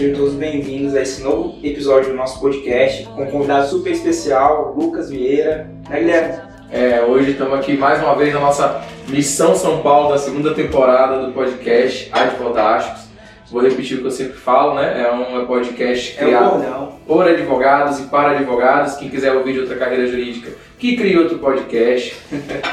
[0.00, 4.74] Sejam todos bem-vindos a esse novo episódio do nosso podcast com um convidado super especial,
[4.74, 5.68] Lucas Vieira.
[5.90, 6.38] Né, Guilherme?
[6.72, 11.26] É, hoje estamos aqui mais uma vez na nossa Missão São Paulo da segunda temporada
[11.26, 13.10] do podcast Advodásticos.
[13.50, 15.02] Vou repetir o que eu sempre falo, né?
[15.02, 18.94] É um podcast criado é um por advogados e para advogados.
[18.94, 22.16] Quem quiser ouvir de outra carreira jurídica, que crie outro podcast.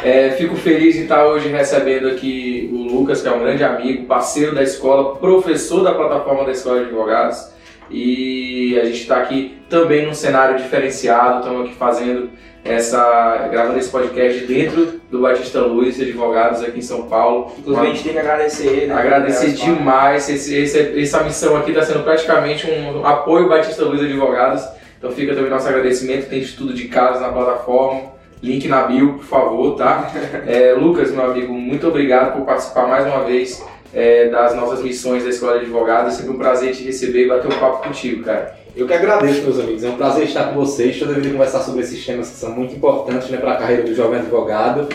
[0.01, 4.05] É, fico feliz em estar hoje recebendo aqui o Lucas, que é um grande amigo,
[4.05, 7.51] parceiro da escola, professor da plataforma da Escola de Advogados.
[7.91, 12.29] E a gente está aqui também num cenário diferenciado, estamos aqui fazendo
[12.63, 17.51] essa, gravando esse podcast dentro do Batista Luiz, advogados aqui em São Paulo.
[17.57, 18.87] Inclusive a gente tem que agradecer ele.
[18.87, 24.01] Né, agradecer demais, esse, esse, essa missão aqui está sendo praticamente um apoio Batista Luiz
[24.01, 24.76] Advogados.
[24.97, 28.17] Então fica também nosso agradecimento, tem estudo de casos na plataforma.
[28.41, 30.11] Link na bio, por favor, tá?
[30.45, 35.23] É, Lucas, meu amigo, muito obrigado por participar mais uma vez é, das nossas missões
[35.23, 36.13] da Escola de Advogados.
[36.13, 38.55] É sempre um prazer te receber e bater um papo contigo, cara.
[38.75, 39.83] Eu que agradeço, meus amigos.
[39.83, 40.99] É um prazer estar com vocês.
[40.99, 43.95] Toda vez conversar sobre esses temas que são muito importantes né, para a carreira do
[43.95, 44.87] jovem advogado.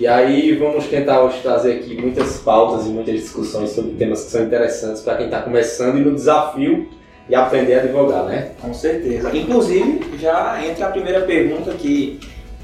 [0.00, 4.30] E aí vamos tentar hoje trazer aqui muitas pautas e muitas discussões sobre temas que
[4.30, 6.88] são interessantes para quem está começando e no desafio
[7.28, 8.50] de aprender a advogar, né?
[8.60, 9.36] Com certeza.
[9.36, 12.18] Inclusive, já entra a primeira pergunta que,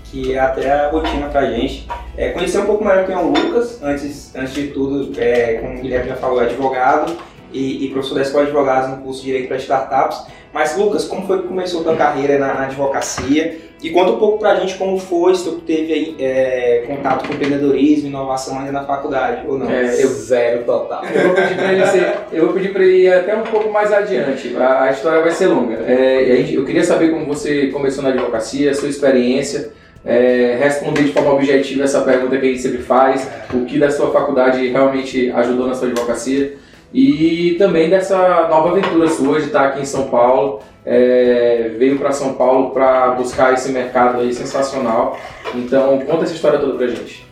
[0.04, 1.86] que é até a rotina para a gente.
[2.16, 3.82] É conhecer um pouco melhor quem é o Lucas.
[3.82, 7.14] Antes, antes de tudo, é, como o Guilherme já falou, é advogado
[7.54, 10.26] e, e professor da Escola de Advogados no curso de Direito para Startups.
[10.52, 13.58] Mas, Lucas, como foi que começou a tua carreira na, na advocacia?
[13.82, 17.34] E conta um pouco pra gente como foi, se tu teve aí, é, contato com
[17.34, 19.68] empreendedorismo, inovação ainda na faculdade, ou não?
[19.68, 21.02] É, eu zero total.
[21.04, 23.70] Eu vou pedir pra ele, ser, eu vou pedir pra ele ir até um pouco
[23.70, 25.74] mais adiante, a, a história vai ser longa.
[25.86, 31.12] É, eu queria saber como você começou na advocacia, a sua experiência, é, responder de
[31.12, 35.30] forma objetiva essa pergunta que a gente sempre faz, o que da sua faculdade realmente
[35.30, 36.56] ajudou na sua advocacia
[36.94, 40.60] e também dessa nova aventura sua de estar aqui em São Paulo.
[40.86, 45.18] É, veio para São Paulo para buscar esse mercado aí sensacional.
[45.56, 47.26] Então, conta essa história toda pra gente.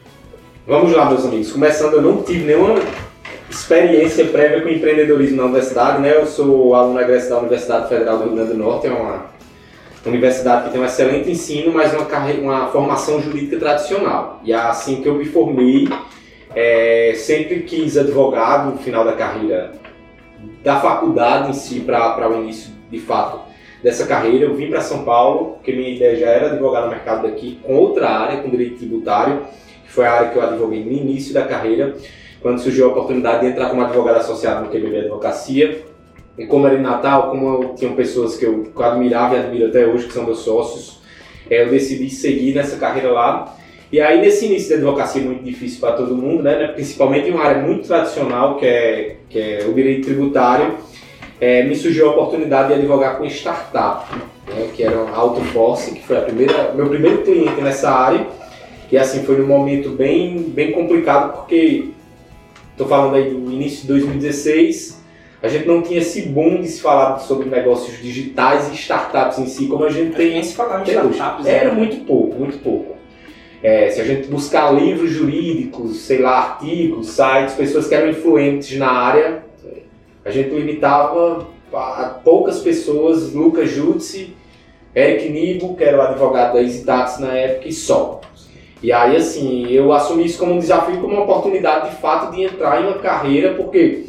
[0.67, 1.53] Vamos lá, meus amigos.
[1.53, 2.81] Começando, eu não tive nenhuma
[3.49, 6.17] experiência prévia com empreendedorismo na universidade, né?
[6.17, 9.27] Eu sou aluno egresso da Universidade Federal do Rio Grande do Norte, é uma
[10.05, 12.05] universidade que tem um excelente ensino, mas uma,
[12.41, 14.41] uma formação jurídica tradicional.
[14.43, 15.89] E é assim que eu me formei
[16.54, 19.72] é, sempre quis advogado no final da carreira
[20.62, 23.40] da faculdade em si para o início de fato
[23.82, 24.44] dessa carreira.
[24.44, 27.74] Eu vim para São Paulo porque minha ideia já era advogar no mercado daqui com
[27.74, 29.42] outra área, com direito tributário,
[29.84, 31.96] que foi a área que eu advoguei no início da carreira,
[32.40, 35.84] quando surgiu a oportunidade de entrar como advogado associado no QBB Advocacia.
[36.36, 39.38] E como era em Natal, como eu tinha pessoas que eu, que eu admirava e
[39.38, 41.02] admiro até hoje, que são meus sócios,
[41.50, 43.54] é, eu decidi seguir nessa carreira lá.
[43.92, 47.44] E aí, nesse início da advocacia muito difícil para todo mundo, né, principalmente em uma
[47.44, 50.76] área muito tradicional, que é, que é o direito tributário,
[51.38, 54.10] é, me surgiu a oportunidade de advogar com startup,
[54.48, 58.26] né, que era a AutoForce, que foi a primeira, meu primeiro cliente nessa área.
[58.91, 61.88] E assim, foi num momento bem, bem complicado, porque
[62.70, 65.02] estou falando aí do início de 2016,
[65.42, 69.47] a gente não tinha esse boom de se falar sobre negócios digitais e startups em
[69.47, 70.31] si, como a gente tem.
[70.31, 71.47] Nem se falava de startups.
[71.47, 71.75] Era né?
[71.75, 73.01] muito pouco, muito pouco.
[73.62, 78.77] É, se a gente buscar livros jurídicos, sei lá, artigos, sites, pessoas que eram influentes
[78.77, 79.45] na área,
[80.25, 84.34] a gente limitava a poucas pessoas, Lucas Jutsi,
[84.95, 88.21] Eric Nibo, que era o advogado da EasyTax na época, e só.
[88.83, 92.43] E aí, assim, eu assumi isso como um desafio, como uma oportunidade, de fato, de
[92.43, 94.06] entrar em uma carreira, porque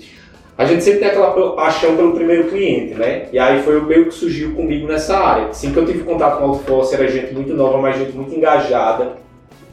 [0.58, 3.28] a gente sempre tem aquela paixão pelo primeiro cliente, né?
[3.31, 5.47] E aí foi o meio que surgiu comigo nessa área.
[5.47, 8.34] Assim que eu tive contato com o Autoforce, era gente muito nova, mas gente muito
[8.35, 9.22] engajada,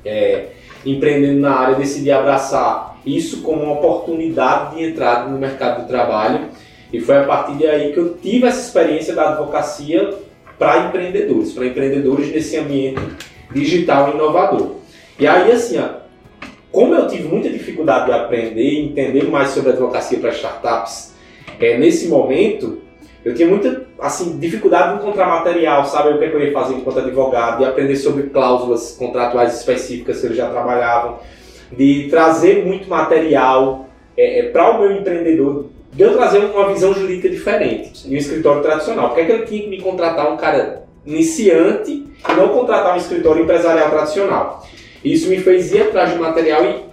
[0.04, 0.46] é,
[0.84, 6.48] empreendendo na área, decidi abraçar isso como uma oportunidade de entrada no mercado do trabalho.
[6.92, 10.14] E foi a partir daí que eu tive essa experiência da advocacia
[10.58, 13.00] para empreendedores, para empreendedores nesse ambiente
[13.52, 14.76] digital inovador.
[15.18, 16.00] E aí, assim, ó,
[16.72, 21.14] como eu tive muita dificuldade de aprender e entender mais sobre advocacia para startups
[21.58, 22.80] é, nesse momento,
[23.24, 26.10] eu tinha muita assim, dificuldade de encontrar material, sabe?
[26.10, 30.20] O que, é que eu ia fazer enquanto advogado, de aprender sobre cláusulas contratuais específicas
[30.20, 31.18] que eles já trabalhavam,
[31.76, 33.86] de trazer muito material
[34.16, 38.18] é, é, para o meu empreendedor, de eu trazer uma visão jurídica diferente em um
[38.18, 39.08] escritório tradicional.
[39.08, 42.94] Por que, é que eu tinha que me contratar um cara iniciante e não contratar
[42.94, 44.66] um escritório empresarial tradicional?
[45.04, 46.84] Isso me fez ir atrás de material e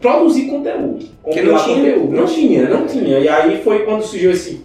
[0.00, 1.06] produzir conteúdo.
[1.32, 2.16] Que não tinha, conteúdo.
[2.16, 3.18] Não tinha, não tinha.
[3.20, 4.60] E aí foi quando surgiu esse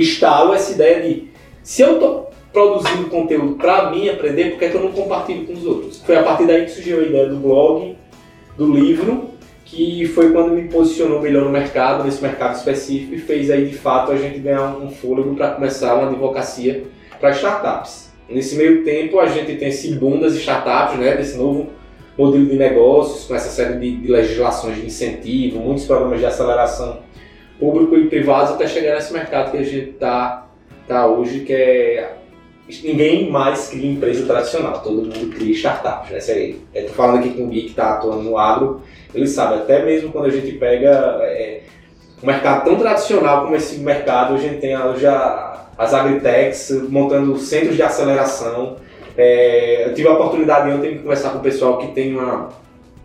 [0.00, 1.28] estalo essa ideia de
[1.62, 5.46] se eu estou produzindo conteúdo para mim aprender, por que, é que eu não compartilho
[5.46, 6.00] com os outros?
[6.02, 7.96] Foi a partir daí que surgiu a ideia do blog,
[8.56, 13.50] do livro que foi quando me posicionou melhor no mercado, nesse mercado específico, e fez
[13.50, 16.84] aí de fato a gente ganhar um fôlego para começar uma advocacia
[17.18, 18.12] para startups.
[18.28, 21.68] Nesse meio tempo a gente tem esse boom das startups, né, desse novo
[22.16, 26.98] modelo de negócios, com essa série de, de legislações de incentivo, muitos programas de aceleração
[27.58, 30.46] público e privados até chegar nesse mercado que a gente está
[30.86, 32.16] tá hoje, que é
[32.82, 36.20] ninguém mais cria empresa tradicional, todo mundo cria startups, né?
[36.20, 38.80] Você, eu tô falando aqui com o Gui que está atuando no agro,
[39.14, 41.60] ele sabe, até mesmo quando a gente pega é,
[42.22, 47.76] um mercado tão tradicional como esse mercado, a gente tem já as agritechs montando centros
[47.76, 48.76] de aceleração.
[49.16, 52.48] É, eu tive a oportunidade ontem de conversar com o pessoal que tem uma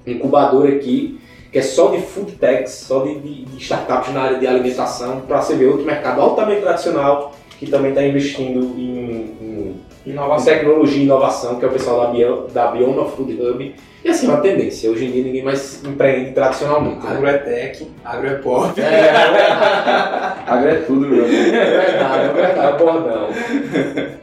[0.07, 1.19] incubadora aqui,
[1.51, 5.22] que é só de food techs, só de, de, de startups na área de alimentação,
[5.22, 9.75] para você ver outro mercado altamente tradicional que também está investindo em, em
[10.06, 10.54] inovação.
[10.54, 13.75] tecnologia e inovação, que é o pessoal da, Bio, da Bioma Food Hub.
[14.01, 14.90] E assim, é uma tendência.
[14.90, 17.06] Hoje em dia ninguém mais empreende tradicionalmente.
[17.06, 18.80] Agro é tech, agro é pop.
[18.80, 19.10] É, é
[20.48, 21.25] agro é tudo, meu.
[21.25, 23.28] É verdade, é verdade, é bordão.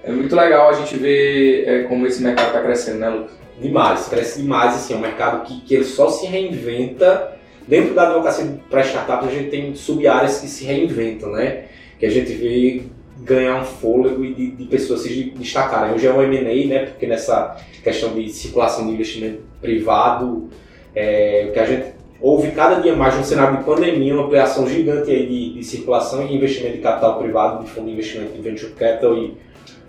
[0.03, 3.46] É muito legal a gente ver é, como esse mercado está crescendo, né, Lucas?
[3.61, 4.75] Demais, cresce demais.
[4.75, 7.33] Assim, é um mercado que, que ele só se reinventa.
[7.67, 11.65] Dentro da advocacia para startups, a gente tem sub-áreas que se reinventam, né?
[11.99, 12.85] Que a gente vê
[13.19, 15.95] ganhar um fôlego e de, de pessoas se destacarem.
[15.95, 20.49] Hoje é um M&A, né, porque nessa questão de circulação de investimento privado,
[20.95, 21.87] é, que a gente
[22.21, 26.27] houve cada dia mais no cenário de pandemia uma ampliação gigante aí de, de circulação
[26.27, 29.37] e investimento de capital privado, de fundo de investimento de venture capital e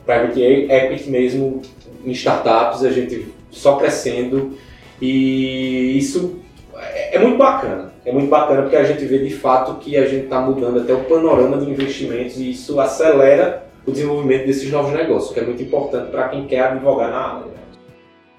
[0.06, 1.62] private equity mesmo
[2.06, 4.58] em startups, a gente só crescendo
[5.02, 6.40] e isso
[6.76, 10.06] é, é muito bacana é muito bacana porque a gente vê de fato que a
[10.06, 14.94] gente está mudando até o panorama de investimentos e isso acelera o desenvolvimento desses novos
[14.94, 17.58] negócios, que é muito importante para quem quer advogar na área.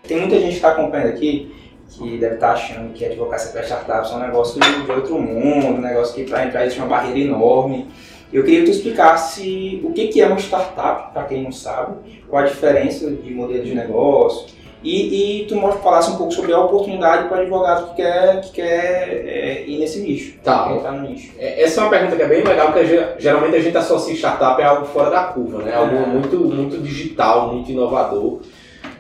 [0.07, 1.55] Tem muita gente que está acompanhando aqui
[1.91, 5.67] que deve estar tá achando que advocacia para startups é um negócio de outro mundo,
[5.67, 7.89] um negócio que para entrar existe uma barreira enorme.
[8.33, 12.43] Eu queria que tu explicasse o que é uma startup, para quem não sabe, qual
[12.43, 14.49] a diferença de modelo de negócio,
[14.83, 19.25] e, e tu falasse um pouco sobre a oportunidade para advogado que quer, que quer
[19.27, 20.39] é, ir nesse nicho.
[20.43, 20.73] Tá.
[20.73, 21.33] Entrar no nicho.
[21.39, 22.87] É, essa é uma pergunta que é bem legal, porque
[23.19, 25.75] geralmente a gente associa startup a algo fora da curva, né?
[25.75, 26.07] Algo é.
[26.07, 28.41] muito, muito digital, muito inovador,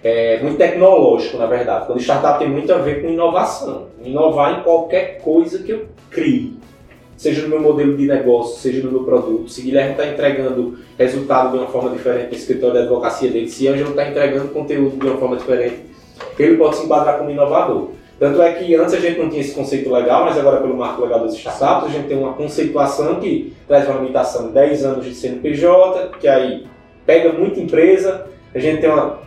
[0.02, 1.86] é, muito tecnológico, na verdade.
[1.86, 3.86] Quando startup tem muito a ver com inovação.
[4.02, 6.58] Inovar em qualquer coisa que eu crie
[7.18, 9.50] seja no meu modelo de negócio, seja no meu produto.
[9.50, 13.66] Se Guilherme está entregando resultado de uma forma diferente no escritório de advocacia dele, se
[13.66, 15.82] Ângelo está entregando conteúdo de uma forma diferente,
[16.38, 17.90] ele pode se enquadrar como inovador.
[18.20, 21.02] Tanto é que antes a gente não tinha esse conceito legal, mas agora pelo marco
[21.02, 25.04] legal dos startups a gente tem uma conceituação que traz uma limitação de 10 anos
[25.04, 26.66] de CNPJ, que aí
[27.04, 29.18] pega muita empresa, a gente tem, uma,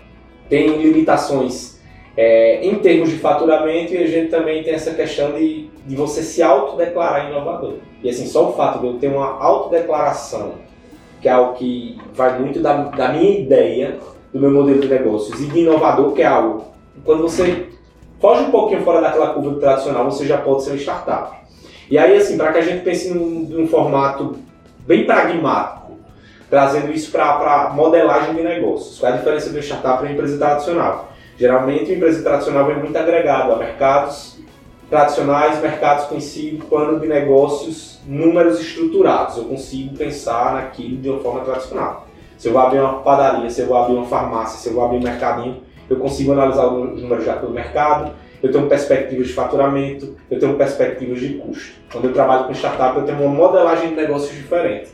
[0.50, 1.71] tem limitações
[2.16, 6.22] é, em termos de faturamento e a gente também tem essa questão de, de você
[6.22, 7.76] se autodeclarar inovador.
[8.04, 10.54] E assim, só o fato de eu ter uma autodeclaração,
[11.22, 13.98] que é algo que vai muito da, da minha ideia,
[14.34, 16.66] do meu modelo de negócios, e de inovador, que é algo,
[17.06, 17.68] quando você
[18.20, 21.38] foge um pouquinho fora daquela curva tradicional, você já pode ser uma startup.
[21.90, 24.38] E aí, assim, para que a gente pense num, num formato
[24.88, 25.98] bem pragmático,
[26.50, 29.00] trazendo isso para modelagem de negócios.
[29.00, 31.11] Qual é a diferença uma startup para uma empresa tradicional?
[31.38, 34.40] Geralmente, a empresa tradicional vem muito agregado a mercados
[34.90, 39.38] tradicionais, mercados conhecidos, plano de negócios, números estruturados.
[39.38, 42.08] Eu consigo pensar naquilo de uma forma tradicional.
[42.38, 44.84] Se eu vou abrir uma padaria, se eu vou abrir uma farmácia, se eu vou
[44.84, 48.12] abrir um mercadinho, eu consigo analisar os números já do mercado,
[48.44, 51.74] eu tenho perspectivas de faturamento, eu tenho perspectivas de custo.
[51.92, 54.90] Quando eu trabalho com startup, eu tenho uma modelagem de negócios diferente.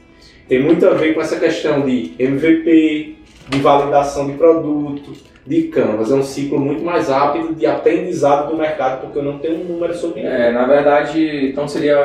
[0.48, 3.16] Tem muito a ver com essa questão de MVP,
[3.50, 5.14] de validação de produto,
[5.48, 6.12] de Canvas.
[6.12, 9.64] É um ciclo muito mais rápido de aprendizado do mercado, porque eu não tenho um
[9.64, 10.30] número sobre isso.
[10.30, 12.04] É, na verdade, então seria,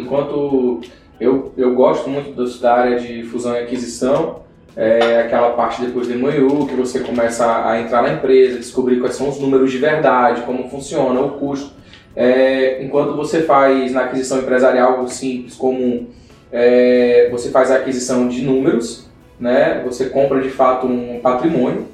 [0.00, 0.80] enquanto
[1.20, 4.40] eu, eu gosto muito da área de fusão e aquisição,
[4.74, 9.16] é aquela parte depois do MOU, que você começa a entrar na empresa, descobrir quais
[9.16, 11.72] são os números de verdade, como funciona, o custo.
[12.14, 16.08] É, enquanto você faz na aquisição empresarial algo simples, como
[16.52, 19.82] é, você faz a aquisição de números, né?
[19.84, 21.86] você compra de fato um patrimônio,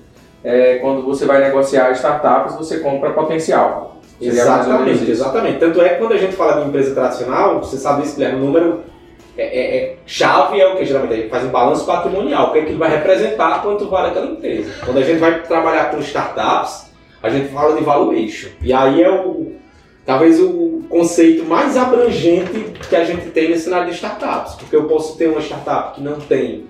[0.44, 3.96] é, quando você vai negociar startups, você compra potencial.
[4.20, 5.58] Exatamente, exatamente.
[5.58, 8.44] Tanto é que quando a gente fala de empresa tradicional, você sabe isso, Guilherme, o
[8.44, 8.80] número
[9.36, 12.52] é, é, é, chave é o que geralmente a gente faz um balanço patrimonial, o
[12.52, 14.70] que, é que ele vai representar quanto vale aquela empresa.
[14.84, 18.50] Quando a gente vai trabalhar com startups, a gente fala de valuation.
[18.62, 19.54] E aí é o
[20.04, 24.84] talvez o conceito mais abrangente que a gente tem nesse cenário de startups, porque eu
[24.84, 26.66] posso ter uma startup que não tem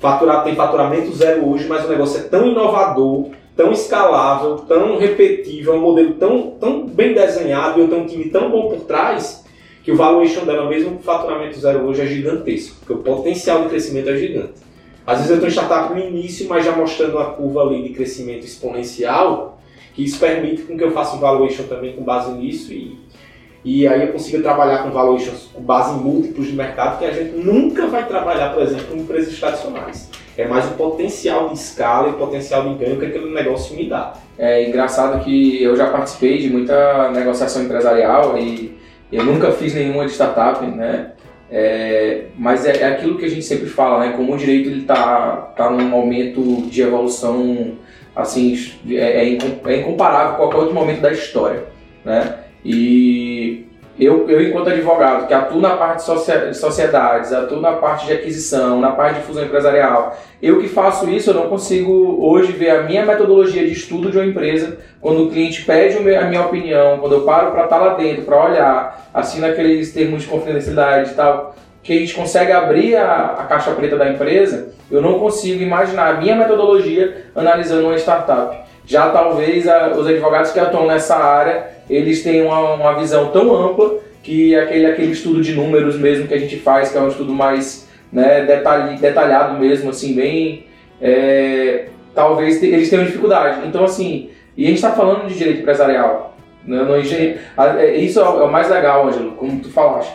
[0.00, 5.74] Faturar, tem faturamento zero hoje, mas o negócio é tão inovador, tão escalável, tão repetível,
[5.74, 9.44] um modelo tão, tão bem desenhado e eu tenho um time tão bom por trás
[9.84, 13.68] que o valuation dela, mesmo com faturamento zero hoje, é gigantesco, porque o potencial de
[13.68, 14.54] crescimento é gigante.
[15.06, 17.90] Às vezes eu estou em startup no início, mas já mostrando uma curva ali de
[17.90, 19.60] crescimento exponencial,
[19.94, 22.98] que isso permite com que eu faça um valuation também com base nisso e,
[23.64, 27.12] e aí eu consiga trabalhar com valuations com base em múltiplos de mercado que a
[27.12, 30.10] gente nunca vai trabalhar, por exemplo, com empresas tradicionais.
[30.36, 33.86] É mais o potencial de escala e o potencial de ganho que aquele negócio me
[33.86, 34.14] dá.
[34.38, 38.78] É engraçado que eu já participei de muita negociação empresarial e
[39.12, 41.12] eu nunca fiz nenhuma de startup, né?
[41.50, 44.14] É, mas é, é, aquilo que a gente sempre fala, né?
[44.16, 47.72] Como o direito ele tá, tá num momento de evolução
[48.14, 48.56] assim
[48.88, 51.64] é, é, é incomparável com qualquer outro momento da história,
[52.04, 52.36] né?
[52.64, 53.39] E
[54.00, 58.80] eu, eu enquanto advogado, que atuo na parte de sociedades, atuo na parte de aquisição,
[58.80, 62.82] na parte de fusão empresarial, eu que faço isso, eu não consigo hoje ver a
[62.84, 67.16] minha metodologia de estudo de uma empresa, quando o cliente pede a minha opinião, quando
[67.16, 71.54] eu paro para estar lá dentro, para olhar, assino aqueles termos de confidencialidade e tal,
[71.82, 76.08] que a gente consegue abrir a, a caixa preta da empresa, eu não consigo imaginar
[76.08, 78.58] a minha metodologia analisando uma startup.
[78.86, 83.54] Já talvez a, os advogados que atuam nessa área eles têm uma, uma visão tão
[83.54, 87.08] ampla que aquele, aquele estudo de números mesmo que a gente faz, que é um
[87.08, 90.66] estudo mais né, detalhe, detalhado mesmo, assim, bem.
[91.00, 93.66] É, talvez eles tenham dificuldade.
[93.66, 96.36] Então, assim, e a gente está falando de direito empresarial.
[96.64, 100.12] Né, no é, isso é o mais legal, Ângelo, como tu falaste.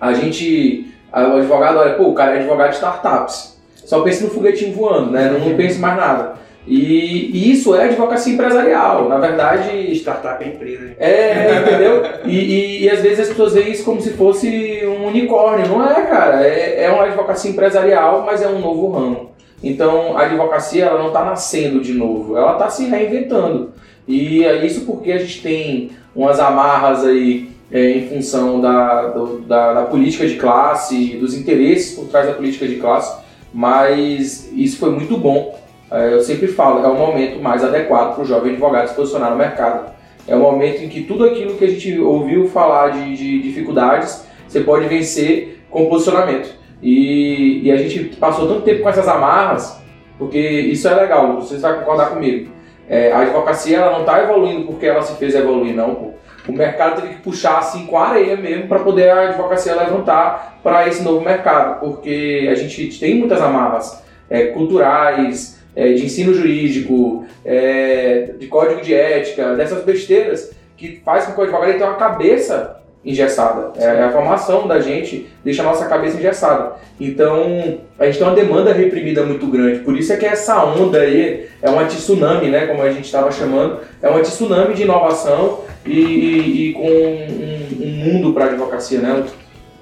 [0.00, 3.60] A gente, o advogado olha, pô, o cara é advogado de startups.
[3.74, 5.30] Só pensa no foguetinho voando, né?
[5.30, 6.34] Não, não pensa mais nada.
[6.66, 9.08] E, e, isso é advocacia empresarial.
[9.08, 9.92] Na verdade.
[9.94, 10.94] Startup é empresa.
[10.98, 12.02] É, entendeu?
[12.26, 15.68] E, e, e, às vezes as pessoas veem isso como se fosse um unicórnio.
[15.68, 16.46] Não é, cara.
[16.46, 19.30] É, é uma advocacia empresarial, mas é um novo ramo.
[19.62, 23.72] Então a advocacia ela não está nascendo de novo, ela está se reinventando.
[24.08, 29.40] E é isso porque a gente tem umas amarras aí é, em função da, do,
[29.40, 34.78] da, da política de classe, dos interesses por trás da política de classe, mas isso
[34.78, 35.58] foi muito bom
[35.90, 39.36] eu sempre falo, é o momento mais adequado para o jovem advogado se posicionar no
[39.36, 39.92] mercado.
[40.26, 44.24] É o momento em que tudo aquilo que a gente ouviu falar de, de dificuldades,
[44.46, 46.54] você pode vencer com posicionamento.
[46.82, 49.80] E, e, a gente passou tanto tempo com essas amarras,
[50.18, 52.50] porque isso é legal, você vai concordar comigo.
[52.88, 56.14] É, a advocacia ela não está evoluindo porque ela se fez evoluir, não.
[56.48, 60.58] O mercado teve que puxar assim com a areia mesmo para poder a advocacia levantar
[60.62, 66.34] para esse novo mercado, porque a gente tem muitas amarras é, culturais, é, de ensino
[66.34, 71.86] jurídico, é, de código de ética, dessas besteiras que faz com que o advogado tenha
[71.86, 73.72] uma cabeça engessada.
[73.76, 76.72] É, a formação da gente deixa a nossa cabeça engessada.
[76.98, 79.80] Então, a gente tem uma demanda reprimida muito grande.
[79.80, 83.30] Por isso é que essa onda aí é uma tsunami, né, como a gente estava
[83.30, 88.48] chamando, é uma tsunami de inovação e, e, e com um, um mundo para a
[88.48, 89.24] advocacia, né?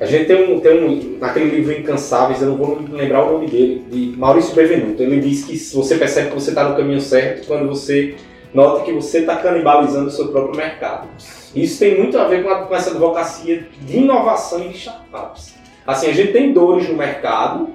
[0.01, 3.49] A gente tem um, tem um, naquele livro Incansáveis, eu não vou lembrar o nome
[3.49, 5.03] dele, de Maurício Bevenuto.
[5.03, 8.15] Ele diz que você percebe que você está no caminho certo quando você
[8.55, 11.09] nota que você está canibalizando o seu próprio mercado.
[11.55, 15.55] Isso tem muito a ver com, a, com essa advocacia de inovação e de startups.
[15.85, 17.71] Assim, a gente tem dores no mercado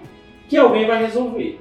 [0.48, 1.60] que alguém vai resolver.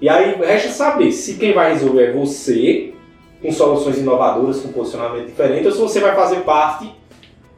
[0.00, 2.92] E aí resta saber se quem vai resolver é você,
[3.40, 6.90] com soluções inovadoras, com posicionamento diferente, ou se você vai fazer parte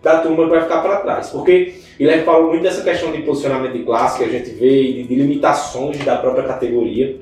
[0.07, 1.31] da turma que vai ficar para trás.
[1.31, 5.03] Porque ele falou muito dessa questão de posicionamento de classe que a gente vê, de,
[5.03, 7.17] de limitações da própria categoria.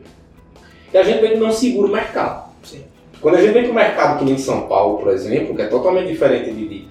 [0.93, 2.51] E a gente vê que não segura o mercado.
[2.63, 2.83] Sim.
[3.23, 5.67] Quando a gente vem para o mercado que nem São Paulo, por exemplo, que é
[5.67, 6.87] totalmente diferente de, de,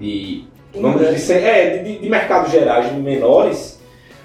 [0.00, 0.44] de,
[0.74, 3.78] de, é, de, de mercados gerais, de menores,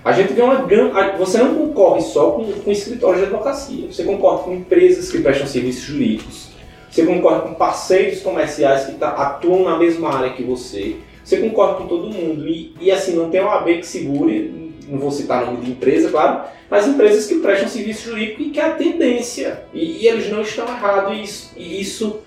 [0.05, 1.17] a gente vê uma grande.
[1.17, 5.47] Você não concorre só com, com escritórios de advocacia, você concorre com empresas que prestam
[5.47, 6.52] serviços jurídicos,
[6.93, 11.73] você concorre com parceiros comerciais que tá, atuam na mesma área que você, você concorda
[11.73, 12.47] com todo mundo.
[12.47, 16.11] E, e assim, não tem uma AB que segure, não vou citar nome de empresa,
[16.11, 19.63] claro, mas empresas que prestam serviço jurídico e que é a tendência.
[19.73, 22.19] E, e eles não estão errados, e isso, e isso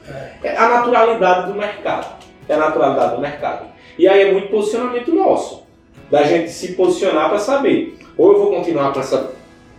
[0.43, 2.17] é a naturalidade do mercado.
[2.49, 3.67] É a naturalidade do mercado.
[3.97, 5.63] E aí é muito posicionamento nosso,
[6.11, 9.17] da gente se posicionar para saber, ou eu vou continuar com esse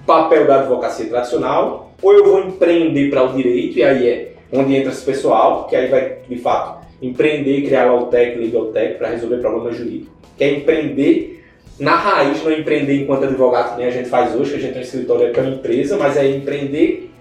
[0.05, 4.75] papel da advocacia tradicional, ou eu vou empreender para o direito, e aí é onde
[4.75, 9.09] entra esse pessoal, que aí vai, de fato, empreender, criar o Tech, Legal Tech para
[9.09, 10.09] resolver problemas jurídicos.
[10.37, 11.43] Que é empreender
[11.79, 14.59] na raiz, não é empreender enquanto advogado, que nem a gente faz hoje, que a
[14.59, 17.11] gente tem um escritório que é uma empresa, mas é empreender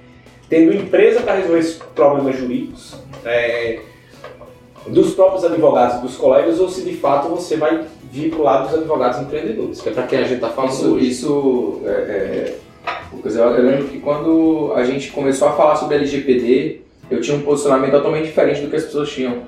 [0.49, 3.81] tendo empresa para resolver esses problemas jurídicos é,
[4.87, 8.69] dos próprios advogados dos colegas, ou se de fato você vai vir para o lado
[8.69, 11.09] dos advogados empreendedores, que é para quem a gente está falando isso, hoje.
[11.09, 12.57] Isso é, é
[13.25, 17.93] eu lembro que quando a gente começou a falar sobre LGPD, eu tinha um posicionamento
[17.93, 19.43] totalmente diferente do que as pessoas tinham.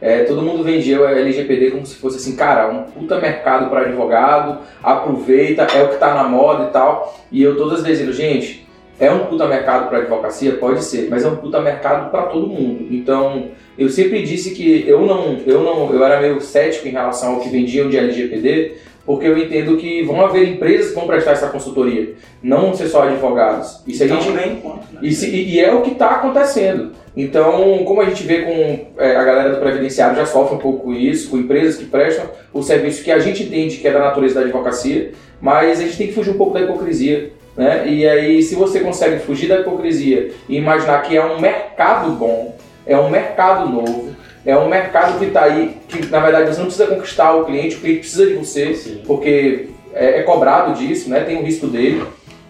[0.00, 3.82] É, todo mundo vendia o LGPD como se fosse assim, cara, um puta mercado para
[3.82, 7.20] advogado, aproveita, é o que está na moda e tal.
[7.30, 8.66] E eu todas as vezes digo, gente,
[8.98, 10.52] é um puta mercado para advocacia?
[10.52, 12.86] Pode ser, mas é um puta mercado para todo mundo.
[12.90, 13.48] Então,
[13.78, 17.40] eu sempre disse que eu não, eu não, eu era meio cético em relação ao
[17.40, 18.76] que vendiam de LGPD,
[19.06, 23.02] porque eu entendo que vão haver empresas que vão prestar essa consultoria, não ser só
[23.02, 23.82] advogados.
[23.86, 24.80] E se a então, gente vem né?
[25.02, 26.92] e, se, e é o que está acontecendo.
[27.16, 30.92] Então, como a gente vê com é, a galera do previdenciário já sofre um pouco
[30.92, 34.36] isso, com empresas que prestam o serviço que a gente entende que é da natureza
[34.36, 37.32] da advocacia, mas a gente tem que fugir um pouco da hipocrisia.
[37.56, 37.88] Né?
[37.88, 42.56] E aí, se você consegue fugir da hipocrisia e imaginar que é um mercado bom,
[42.86, 44.14] é um mercado novo,
[44.46, 47.76] é um mercado que está aí, que na verdade você não precisa conquistar o cliente,
[47.76, 49.02] o cliente precisa de você, Sim.
[49.06, 51.20] porque é, é, cobrado disso, né?
[51.20, 52.02] tem o risco dele.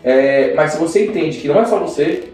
[0.02, 2.24] É, mas se você entende que não é só você,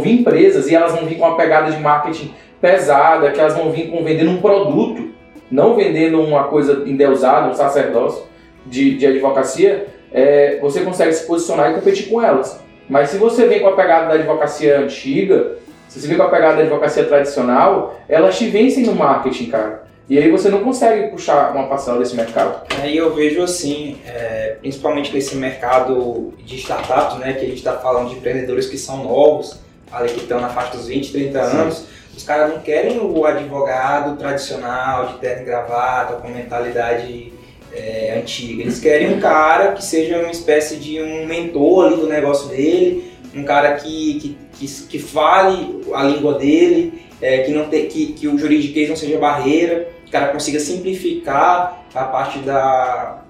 [0.00, 3.70] vir empresas e elas vão vir com uma pegada de marketing pesada, que elas vão
[3.70, 5.10] vir com vendendo um produto,
[5.50, 8.24] não vendendo uma coisa endeusada, um sacerdócio
[8.66, 12.60] de, de advocacia, é, você consegue se posicionar e competir com elas.
[12.88, 15.56] Mas se você vem com a pegada da advocacia antiga,
[15.88, 19.90] se você vem com a pegada da advocacia tradicional, elas te vencem no marketing, cara.
[20.08, 22.66] E aí você não consegue puxar uma parcela desse mercado.
[22.82, 27.74] Aí eu vejo assim, é, principalmente nesse mercado de startups, né, que a gente está
[27.74, 29.60] falando de empreendedores que são novos,
[29.92, 31.56] ali que estão na faixa dos 20, 30 Sim.
[31.56, 31.84] anos,
[32.16, 37.32] os caras não querem o advogado tradicional, de terno e gravata, com mentalidade
[37.72, 38.62] é, antiga.
[38.62, 43.10] Eles querem um cara que seja uma espécie de um mentor ali do negócio dele,
[43.34, 48.12] um cara que, que, que, que fale a língua dele, é, que, não te, que,
[48.12, 53.22] que o juridiquês não seja barreira, que o cara consiga simplificar a parte da,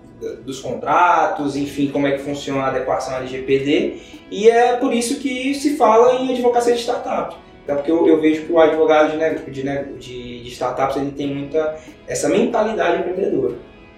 [0.45, 3.97] dos contratos, enfim, como é que funciona a adequação LGPD,
[4.31, 7.37] e é por isso que se fala em advocacia de startup.
[7.65, 9.63] Então, porque eu, eu vejo que o advogado de, de,
[9.99, 13.55] de, de startups ele tem muita essa mentalidade empreendedora.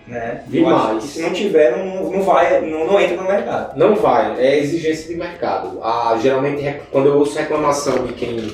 [0.06, 0.42] Né?
[0.48, 1.04] Demais.
[1.04, 3.78] se não tiver, não, não vai, não, não entra no mercado.
[3.78, 5.78] Não vai, é exigência de mercado.
[5.80, 8.52] Ah, geralmente, quando eu ouço reclamação de quem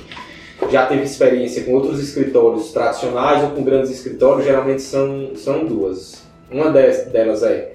[0.71, 6.28] já teve experiência com outros escritórios tradicionais ou com grandes escritórios, geralmente são, são duas.
[6.51, 7.73] Uma delas é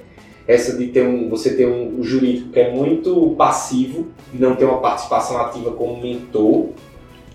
[0.48, 4.66] essa de ter um, você ter um jurídico que é muito passivo e não ter
[4.66, 6.70] uma participação ativa como mentor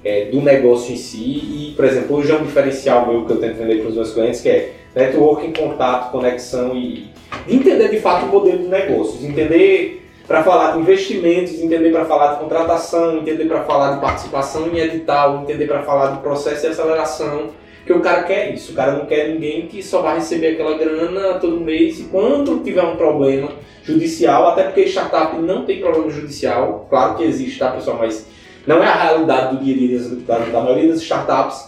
[0.05, 1.19] é, do negócio em si.
[1.19, 4.13] E, por exemplo, hoje é um diferencial meu que eu tento vender para os meus
[4.13, 7.11] clientes que é networking, contato, conexão e
[7.49, 12.35] entender de fato o modelo de negócios, entender para falar de investimentos, entender para falar
[12.35, 16.67] de contratação, entender para falar de participação em edital, entender para falar de processo de
[16.67, 17.51] aceleração
[17.89, 20.77] porque o cara quer isso, o cara não quer ninguém que só vai receber aquela
[20.77, 23.49] grana todo mês e quando tiver um problema
[23.83, 28.27] judicial, até porque startup não tem problema judicial, claro que existe, tá pessoal, mas
[28.67, 31.67] não é a realidade do dia a dia da, maioria das startups,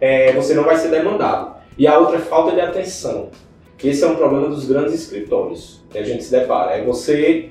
[0.00, 1.56] é, você não vai ser demandado.
[1.76, 3.30] E a outra é falta de atenção.
[3.82, 6.76] Esse é um problema dos grandes escritórios que a gente se depara.
[6.76, 7.50] É você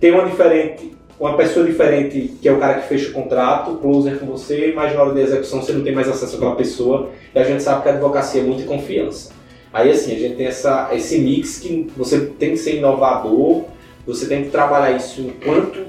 [0.00, 4.18] ter uma diferente uma pessoa diferente, que é o cara que fecha o contrato, closer
[4.18, 7.38] com você, mas na hora da execução você não tem mais acesso àquela pessoa, e
[7.38, 9.32] a gente sabe que a advocacia é muita confiança.
[9.72, 13.64] Aí assim, a gente tem essa, esse mix que você tem que ser inovador,
[14.06, 15.80] você tem que trabalhar isso enquanto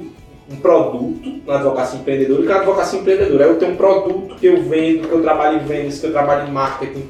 [0.49, 4.35] um produto na advocacia empreendedora, e que a advocacia empreendedora é eu tenho um produto
[4.35, 7.09] que eu vendo, que eu trabalho em vendas, que eu trabalho em marketing,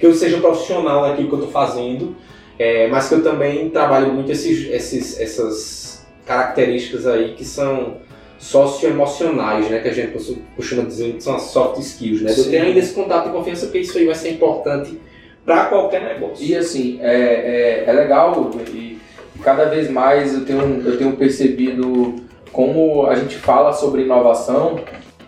[0.00, 2.16] que eu seja profissional naquilo que eu estou fazendo,
[2.58, 5.83] é, mas que eu também trabalho muito esses, esses, essas
[6.26, 7.98] características aí que são
[8.38, 10.12] socioemocionais, né, que a gente
[10.56, 12.34] costuma dizer que são as soft skills, né?
[12.36, 15.00] Eu tenho ainda esse contato e confiança porque isso aí vai ser importante
[15.44, 16.44] para qualquer negócio.
[16.44, 18.98] E assim, é, é, é legal e
[19.42, 22.16] cada vez mais eu tenho, eu tenho percebido
[22.52, 24.78] como a gente fala sobre inovação,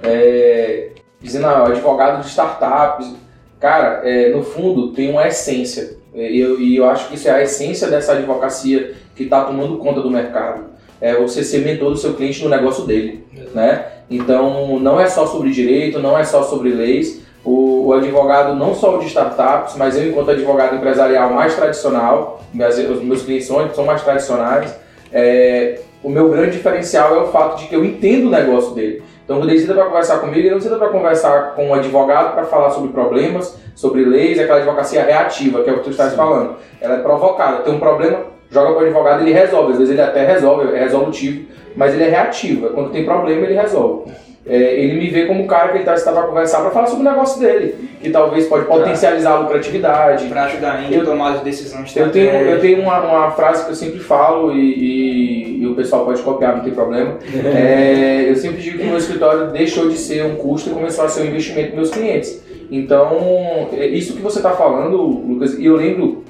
[0.03, 3.15] é, dizendo, ah, advogado de startups,
[3.59, 5.97] cara, é, no fundo tem uma essência.
[6.15, 9.79] E eu, e eu acho que isso é a essência dessa advocacia que está tomando
[9.79, 13.87] conta do mercado é você ser mentor do seu cliente no negócio dele, né?
[14.11, 17.23] Então, não é só sobre direito, não é só sobre leis.
[17.45, 23.03] O, o, advogado, não só de startups, mas eu, enquanto advogado empresarial mais tradicional, os
[23.03, 24.75] meus clientes são, são mais tradicionais,
[25.13, 29.03] é, o meu grande diferencial é o fato de que eu entendo o negócio dele.
[29.25, 32.35] Então, quando ele senta para conversar comigo, ele não senta para conversar com um advogado
[32.35, 36.15] para falar sobre problemas, sobre leis, aquela advocacia reativa, que é o que tu estás
[36.15, 36.57] falando.
[36.81, 37.63] Ela é provocada.
[37.63, 39.73] Tem um problema, joga para o advogado ele resolve.
[39.73, 41.45] Às vezes ele até resolve, é resolutivo,
[41.77, 42.69] mas ele é reativo.
[42.71, 44.11] Quando tem problema, ele resolve.
[44.49, 46.87] É, ele me vê como um cara que ele está tá para conversar para falar
[46.87, 47.75] sobre o negócio dele.
[48.01, 50.27] que talvez pode potencializar a lucratividade.
[50.29, 53.73] Para ajudar em Eu- tomar as decisões Eu tenho, eu tenho uma, uma frase que
[53.73, 57.17] eu sempre falo e, e- e o pessoal pode copiar, não tem problema.
[57.57, 61.05] É, eu sempre digo que o meu escritório deixou de ser um custo e começou
[61.05, 62.41] a ser um investimento dos meus clientes.
[62.71, 66.23] Então, é isso que você está falando, Lucas, e eu lembro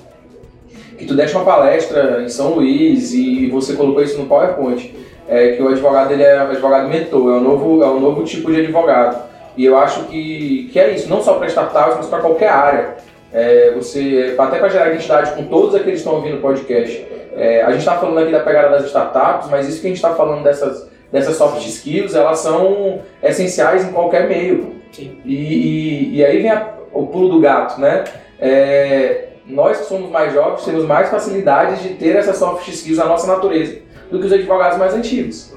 [0.97, 4.95] que tu deste uma palestra em São Luís e você colocou isso no PowerPoint,
[5.29, 8.53] é, que o advogado ele é advogado mentor, é um novo, é um novo tipo
[8.53, 9.25] de advogado.
[9.57, 12.97] E eu acho que, que é isso, não só para startups, mas para qualquer área.
[13.33, 17.05] É, você, até para gerar identidade com todos aqueles que estão ouvindo o podcast.
[17.37, 19.97] É, a gente está falando aqui da pegada das startups, mas isso que a gente
[19.99, 24.77] está falando dessas, dessas soft skills, elas são essenciais em qualquer meio.
[24.99, 28.05] E, e, e aí vem a- o pulo do gato, né?
[28.41, 33.07] É, nós que somos mais jovens temos mais facilidades de ter essas soft skills na
[33.07, 33.79] nossa natureza
[34.11, 35.55] do que os advogados mais antigos.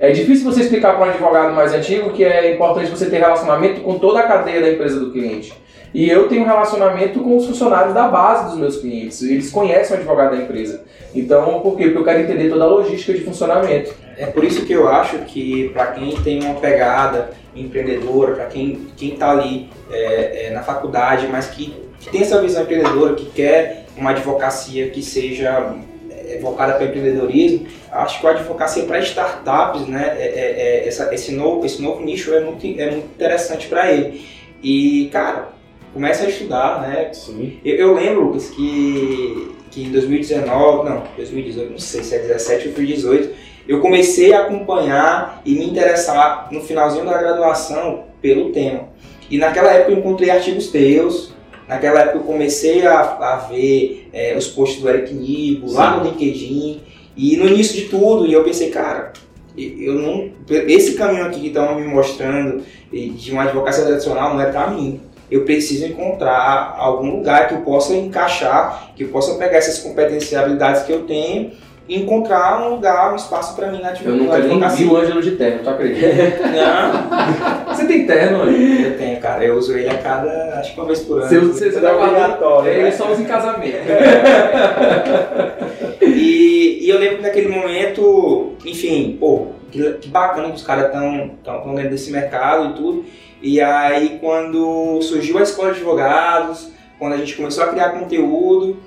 [0.00, 3.80] É difícil você explicar para um advogado mais antigo que é importante você ter relacionamento
[3.80, 5.52] com toda a cadeia da empresa do cliente.
[5.92, 9.22] E eu tenho relacionamento com os funcionários da base dos meus clientes.
[9.22, 10.84] Eles conhecem o advogado da empresa.
[11.14, 11.84] Então, por quê?
[11.84, 13.92] Porque eu quero entender toda a logística de funcionamento.
[14.16, 18.86] É por isso que eu acho que para quem tem uma pegada empreendedora, para quem
[18.96, 21.74] quem está ali é, é, na faculdade, mas que,
[22.08, 25.74] que tem essa visão empreendedora, que quer uma advocacia que seja
[26.10, 31.14] é, voltada para empreendedorismo, acho que a advocacia para startups, né, é, é, é, essa,
[31.14, 34.24] esse, novo, esse novo nicho é muito, é muito interessante para ele.
[34.62, 35.50] E, cara,
[35.92, 37.58] começa a estudar, né, Sim.
[37.64, 42.68] eu, eu lembro, Lucas, que, que em 2019, não, 2018, não sei se é 17
[42.68, 48.50] ou foi 18, eu comecei a acompanhar e me interessar no finalzinho da graduação pelo
[48.50, 48.88] tema.
[49.30, 51.34] E naquela época eu encontrei artigos teus,
[51.68, 56.10] naquela época eu comecei a, a ver é, os posts do Eric Nibo, lá no
[56.10, 56.80] LinkedIn,
[57.16, 59.12] e no início de tudo, e eu pensei, cara,
[59.56, 64.46] eu não, esse caminho aqui que estão me mostrando de uma advocacia tradicional não é
[64.46, 65.00] para mim.
[65.30, 70.32] Eu preciso encontrar algum lugar que eu possa encaixar, que eu possa pegar essas competências
[70.32, 71.52] e habilidades que eu tenho
[71.88, 74.86] encontrar um lugar, um espaço para mim na advo- Eu na nunca nem advocacia.
[74.86, 76.06] vi o Ângelo de terno, tu acredita?
[76.48, 78.84] Não, Você tem terno aí?
[78.84, 79.44] eu tenho, cara.
[79.44, 81.28] Eu uso ele a cada, acho que uma vez por ano.
[81.28, 82.66] Você, você, você tá guardando.
[82.66, 82.78] É, né?
[82.80, 83.78] ele só usa em casamento.
[86.00, 90.86] E, e eu lembro que naquele momento, enfim, pô, que, que bacana que os caras
[90.86, 93.04] estão tão, tão dentro desse mercado e tudo.
[93.42, 98.78] E aí quando surgiu a escola de advogados, quando a gente começou a criar conteúdo,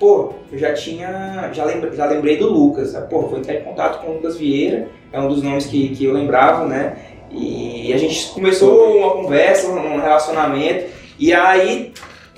[0.00, 4.00] pô, eu já tinha, já, lembra, já lembrei do Lucas, pô, vou entrar em contato
[4.00, 6.96] com o Lucas Vieira, é um dos nomes que, que eu lembrava, né?
[7.30, 10.86] E a gente começou uma conversa, um relacionamento,
[11.18, 11.92] e aí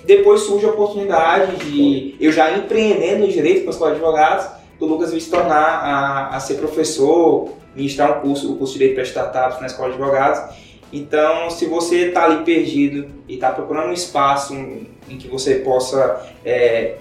[0.05, 4.47] depois surge a oportunidade de eu já empreendendo em direito com a escola de advogados,
[4.79, 8.81] do Lucas vir se tornar a, a ser professor, ministrar um curso, o curso de
[8.81, 10.57] direito para startups na escola de advogados.
[10.93, 15.55] Então, se você está ali perdido e está procurando um espaço em, em que você
[15.57, 16.97] possa é,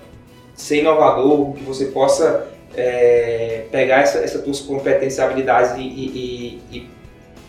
[0.62, 6.62] ser inovador, que você possa é, pegar essa, essa tuas competências e habilidades e, e-
[6.71, 6.89] e-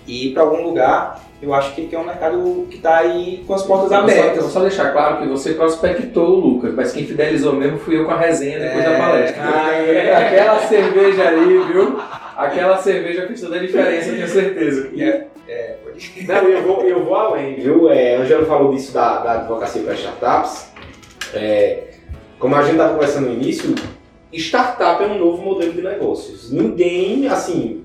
[0.05, 3.44] e ir para algum lugar, eu acho que, que é um mercado que está aí
[3.46, 4.42] com as portas só- abertas.
[4.42, 8.05] vou só deixar claro que você prospectou o Lucas, mas quem fidelizou mesmo fui eu
[8.05, 8.90] com a resenha depois É.
[8.90, 9.42] da palestra.
[9.44, 12.01] Ah, Aquela cerveja ali, viu?
[12.37, 14.90] Aquela cerveja fez toda a diferença, eu tenho certeza.
[15.48, 17.88] É, pode Não, eu vou, eu vou além, viu?
[17.92, 20.72] É, Angelo falou disso da, da advocacia para startups.
[21.35, 21.91] É,
[22.42, 23.72] como a gente estava conversando no início,
[24.33, 26.50] startup é um novo modelo de negócios.
[26.50, 27.85] Ninguém, assim,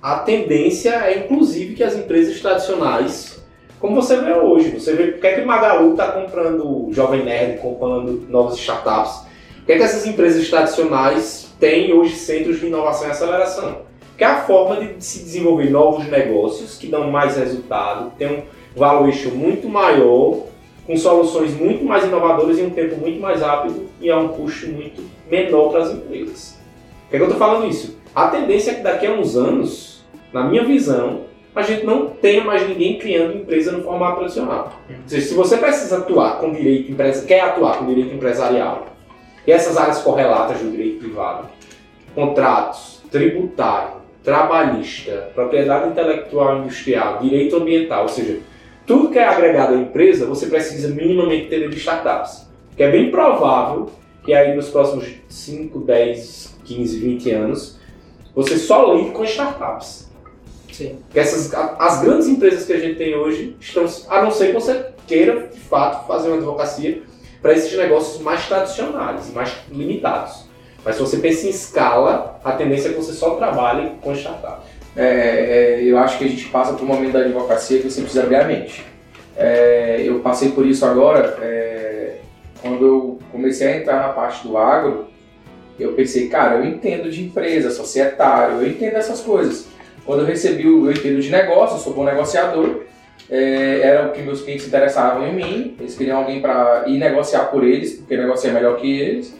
[0.00, 3.42] a tendência é inclusive que as empresas tradicionais,
[3.80, 6.92] como você vê hoje, você vê por que, é que o Magalu está comprando o
[6.92, 9.26] Jovem Nerd, comprando novas startups.
[9.56, 13.88] Por que, é que essas empresas tradicionais têm hoje centros de inovação e aceleração?
[14.16, 18.42] que é a forma de se desenvolver novos negócios que dão mais resultado, tem um
[18.74, 20.47] valuation muito maior,
[20.88, 24.68] com soluções muito mais inovadoras em um tempo muito mais rápido e a um custo
[24.68, 26.58] muito menor para as empresas.
[27.02, 27.98] Por que, é que eu estou falando isso?
[28.14, 31.24] A tendência é que daqui a uns anos, na minha visão,
[31.54, 34.72] a gente não tenha mais ninguém criando empresa no formato tradicional.
[34.88, 38.86] Ou seja, se você precisa atuar com direito empresarial, quer atuar com direito empresarial,
[39.46, 41.48] e essas áreas correlatas do direito privado,
[42.14, 48.40] contratos, tributário, trabalhista, propriedade intelectual industrial, direito ambiental, ou seja,
[48.88, 52.48] tudo que é agregado à empresa, você precisa minimamente ter de startups.
[52.74, 53.90] Que é bem provável
[54.24, 57.78] que aí nos próximos 5, 10, 15, 20 anos,
[58.34, 60.08] você só lide com startups.
[60.72, 60.98] Sim.
[61.10, 64.52] Que essas, as grandes empresas que a gente tem hoje estão, a não ser que
[64.54, 67.02] você queira, de fato, fazer uma advocacia
[67.42, 70.46] para esses negócios mais tradicionais, mais limitados.
[70.84, 74.62] Mas se você pensa em escala, a tendência é que você só trabalhe com startup.
[74.98, 78.00] É, é, eu acho que a gente passa por um momento da advocacia que você
[78.00, 78.84] precisa abrir a mente.
[79.36, 82.16] É, eu passei por isso agora, é,
[82.60, 85.06] quando eu comecei a entrar na parte do agro,
[85.78, 89.68] eu pensei, cara, eu entendo de empresa, societário, eu entendo essas coisas.
[90.04, 92.82] Quando eu recebi o eu entendo de negócio, sou bom negociador,
[93.30, 97.44] é, era o que meus clientes interessavam em mim, eles queriam alguém para ir negociar
[97.44, 99.38] por eles, porque negociar é melhor que eles.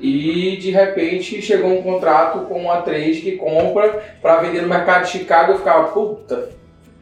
[0.00, 5.04] E de repente chegou um contrato com uma trade que compra para vender no mercado
[5.04, 5.52] de Chicago.
[5.52, 6.50] Eu ficava, puta,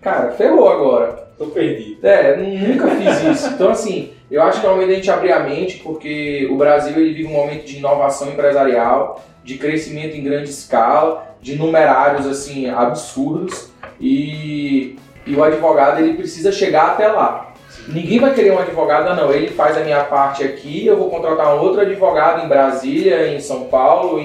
[0.01, 1.25] cara, ferrou agora.
[1.37, 2.07] Tô perdido.
[2.07, 3.55] É, nunca fiz isso.
[3.55, 6.57] Então, assim, eu acho que é o momento a gente abrir a mente, porque o
[6.57, 12.27] Brasil ele vive um momento de inovação empresarial, de crescimento em grande escala, de numerários
[12.27, 17.53] assim absurdos e, e o advogado ele precisa chegar até lá.
[17.88, 19.33] Ninguém vai querer um advogado, ah, não.
[19.33, 23.40] Ele faz a minha parte aqui, eu vou contratar um outro advogado em Brasília, em
[23.40, 24.20] São Paulo,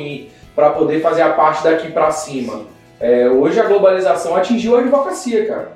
[0.56, 2.62] para poder fazer a parte daqui para cima.
[3.00, 5.72] É, hoje a globalização atingiu a advocacia, cara.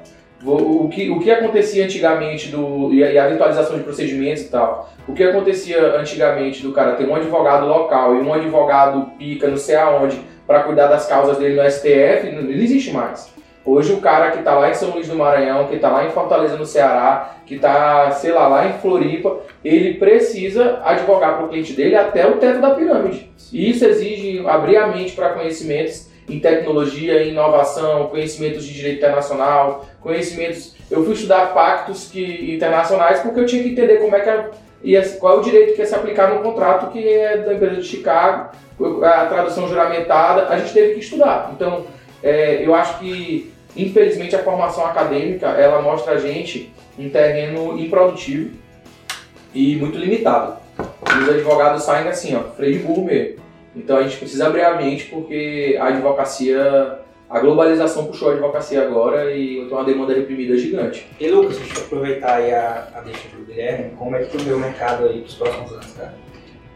[0.45, 4.49] O, que, o que acontecia antigamente do, e a, e a virtualização de procedimentos e
[4.49, 4.89] tal.
[5.07, 9.55] O que acontecia antigamente do cara ter um advogado local e um advogado pica não
[9.55, 13.32] sei aonde para cuidar das causas dele no STF, não, não existe mais.
[13.65, 16.11] Hoje o cara que está lá em São Luís do Maranhão, que está lá em
[16.11, 21.49] Fortaleza no Ceará, que está, sei lá, lá em Floripa, ele precisa advogar para o
[21.49, 23.31] cliente dele até o teto da pirâmide.
[23.53, 28.97] E isso exige abrir a mente para conhecimentos em tecnologia, em inovação, conhecimentos de direito
[28.97, 30.75] internacional, conhecimentos.
[30.91, 35.01] Eu fui estudar pactos que, internacionais porque eu tinha que entender como é que ia,
[35.19, 37.87] qual é o direito que ia se aplicar no contrato que é da empresa de
[37.87, 38.49] Chicago,
[39.03, 41.51] a tradução juramentada, a gente teve que estudar.
[41.55, 41.85] Então,
[42.21, 48.51] é, eu acho que Infelizmente, a formação acadêmica ela mostra a gente um terreno improdutivo
[49.53, 50.57] e muito limitado.
[50.79, 53.37] E os advogados saem assim, ó, freio de burro mesmo.
[53.75, 58.83] Então a gente precisa abrir a mente porque a advocacia, a globalização puxou a advocacia
[58.83, 61.07] agora e tem uma demanda reprimida gigante.
[61.19, 64.43] E Lucas, deixa eu aproveitar aí a, a deixa do Guilherme, como é que tu
[64.43, 66.13] vê o mercado aí pros próximos anos, cara?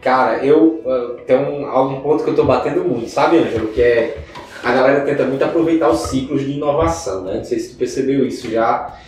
[0.00, 3.68] Cara, eu uh, tem um, um ponto que eu tô batendo muito, sabe, Ângelo?
[3.68, 4.18] Que é
[4.62, 7.34] a galera tenta muito aproveitar os ciclos de inovação, né?
[7.36, 8.98] Não sei se tu percebeu isso já,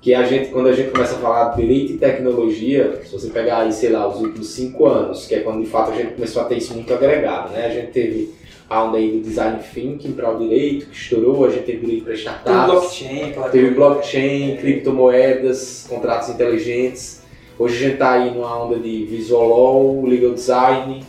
[0.00, 3.28] que a gente, quando a gente começa a falar de direito e tecnologia, se você
[3.28, 6.14] pegar aí, sei lá, os últimos cinco anos, que é quando de fato a gente
[6.14, 7.66] começou a ter isso muito agregado, né?
[7.66, 8.34] A gente teve
[8.68, 12.04] a onda aí do design thinking para o direito, que estourou, a gente teve direito
[12.04, 12.52] para startups.
[12.52, 13.52] Teve blockchain, claro.
[13.52, 17.22] Teve blockchain, criptomoedas, contratos inteligentes.
[17.58, 21.04] Hoje a gente está aí numa onda de visual law, legal design,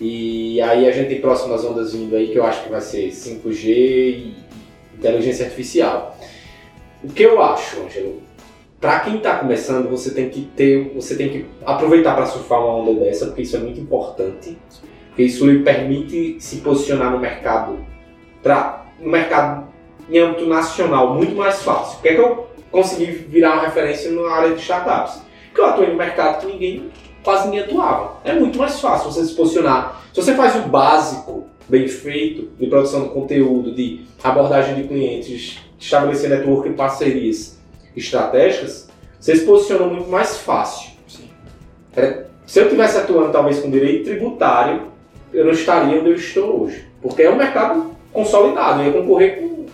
[0.00, 3.08] e aí a gente tem próximas ondas vindo aí que eu acho que vai ser
[3.08, 4.34] 5G e
[4.98, 6.18] inteligência artificial.
[7.02, 8.22] O que eu acho, Angelo,
[8.80, 12.76] para quem está começando, você tem que ter, você tem que aproveitar para surfar uma
[12.76, 14.58] onda dessa, porque isso é muito importante.
[15.08, 17.78] Porque isso lhe permite se posicionar no mercado,
[19.00, 19.68] no mercado
[20.10, 21.96] em âmbito nacional muito mais fácil.
[21.96, 25.22] Por que, é que eu consegui virar uma referência na área de startups?
[25.46, 26.90] Porque eu atuei no mercado que ninguém
[27.24, 28.18] quase ninguém atuava.
[28.22, 30.04] É muito mais fácil você se posicionar.
[30.12, 35.58] Se você faz o básico bem feito de produção de conteúdo, de abordagem de clientes,
[35.80, 37.58] estabelecer network e parcerias
[37.96, 40.92] estratégicas, você se posiciona muito mais fácil.
[41.96, 44.88] É, se eu tivesse atuando talvez com direito tributário,
[45.32, 46.84] eu não estaria onde eu estou hoje.
[47.00, 49.66] Porque é um mercado consolidado, eu ia concorrer com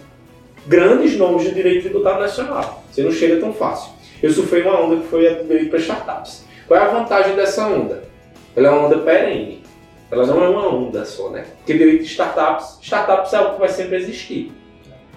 [0.66, 2.84] grandes nomes de direito tributário nacional.
[2.90, 3.92] Você não chega tão fácil.
[4.22, 6.44] Eu sofri uma onda que foi a do direito para startups.
[6.70, 8.04] Qual é a vantagem dessa onda?
[8.54, 9.60] Ela é uma onda perene.
[10.08, 11.44] Ela não é uma onda só, né?
[11.56, 14.52] Porque direito de startups, startups é algo que vai sempre existir.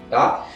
[0.10, 0.48] Tá?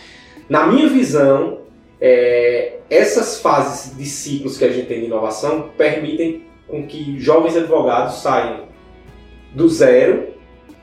[0.50, 1.60] Na minha visão,
[2.02, 7.56] é, essas fases de ciclos que a gente tem de inovação permitem com que jovens
[7.56, 8.64] advogados saiam
[9.54, 10.30] do zero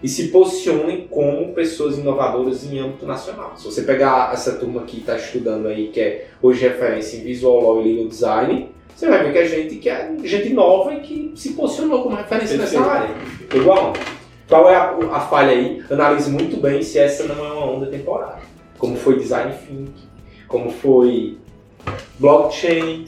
[0.01, 3.55] e se posicionem como pessoas inovadoras em âmbito nacional.
[3.57, 7.61] Se você pegar essa turma que está estudando aí, que é hoje referência em Visual
[7.61, 11.01] Law e Legal Design, você vai ver que é gente que é gente nova e
[11.01, 13.11] que se posicionou como referência nessa área.
[13.53, 13.93] Igual.
[14.49, 15.83] Qual é a, a, falha aí?
[15.91, 18.43] Analise muito bem se essa não é uma onda temporária.
[18.79, 20.09] Como foi design thinking,
[20.47, 21.39] como foi
[22.19, 23.07] blockchain.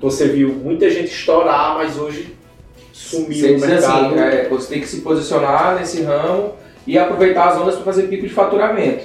[0.00, 2.36] Você viu muita gente estourar, mas hoje
[2.92, 4.06] sumiu você no mercado.
[4.06, 6.54] Assim, é, você tem que se posicionar nesse ramo
[6.86, 9.04] e aproveitar as ondas para fazer pico de faturamento.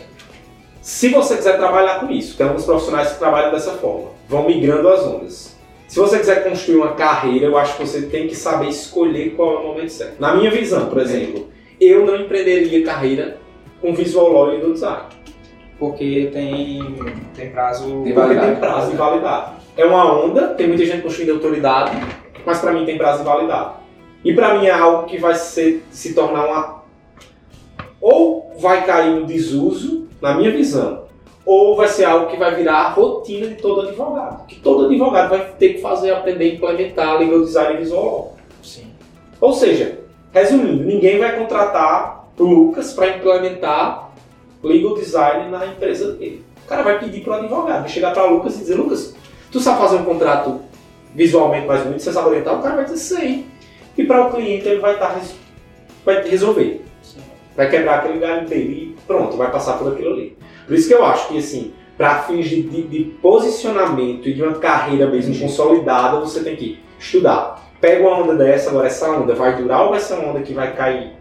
[0.81, 4.87] Se você quiser trabalhar com isso, tem alguns profissionais que trabalham dessa forma, vão migrando
[4.87, 5.48] as ondas.
[5.89, 9.55] Se você quiser construir uma carreira, eu acho que você tem que saber escolher qual
[9.55, 10.21] é o momento certo.
[10.21, 11.47] Na minha visão, por exemplo,
[11.81, 13.39] eu não empreenderia carreira
[13.81, 15.05] com visual law e do design.
[15.79, 16.95] Porque tem,
[17.33, 18.51] tem prazo tem validade.
[18.51, 19.51] Tem prazo de validade.
[19.75, 21.97] É uma onda, tem muita gente construindo autoridade,
[22.45, 23.73] mas para mim tem prazo de validade.
[24.23, 26.83] E para mim é algo que vai ser, se tornar uma.
[27.99, 31.05] Ou vai cair no desuso, na minha visão,
[31.51, 34.45] ou vai ser algo que vai virar a rotina de todo advogado.
[34.45, 38.35] Que todo advogado vai ter que fazer, aprender a implementar legal design visual.
[38.61, 38.85] Sim.
[39.41, 39.97] Ou seja,
[40.31, 44.11] resumindo, ninguém vai contratar o Lucas para implementar
[44.61, 46.45] legal design na empresa dele.
[46.63, 49.15] O cara vai pedir para o advogado, vai chegar para o Lucas e dizer, Lucas,
[49.51, 50.61] tu sabe fazer um contrato
[51.15, 52.59] visualmente mais bonito, você sabe orientar?
[52.59, 53.45] O cara vai dizer, sei.
[53.97, 55.19] E para o cliente ele vai estar
[56.05, 56.85] vai resolver.
[57.55, 60.37] Vai quebrar aquele galho dele e pronto, vai passar por aquilo ali.
[60.69, 64.43] Por isso que eu acho que assim, para fins de, de, de, posicionamento e de
[64.43, 67.67] uma carreira mesmo consolidada, você tem que estudar.
[67.81, 70.53] Pega uma onda dessa, agora essa onda vai durar ou vai ser uma onda que
[70.53, 71.13] vai cair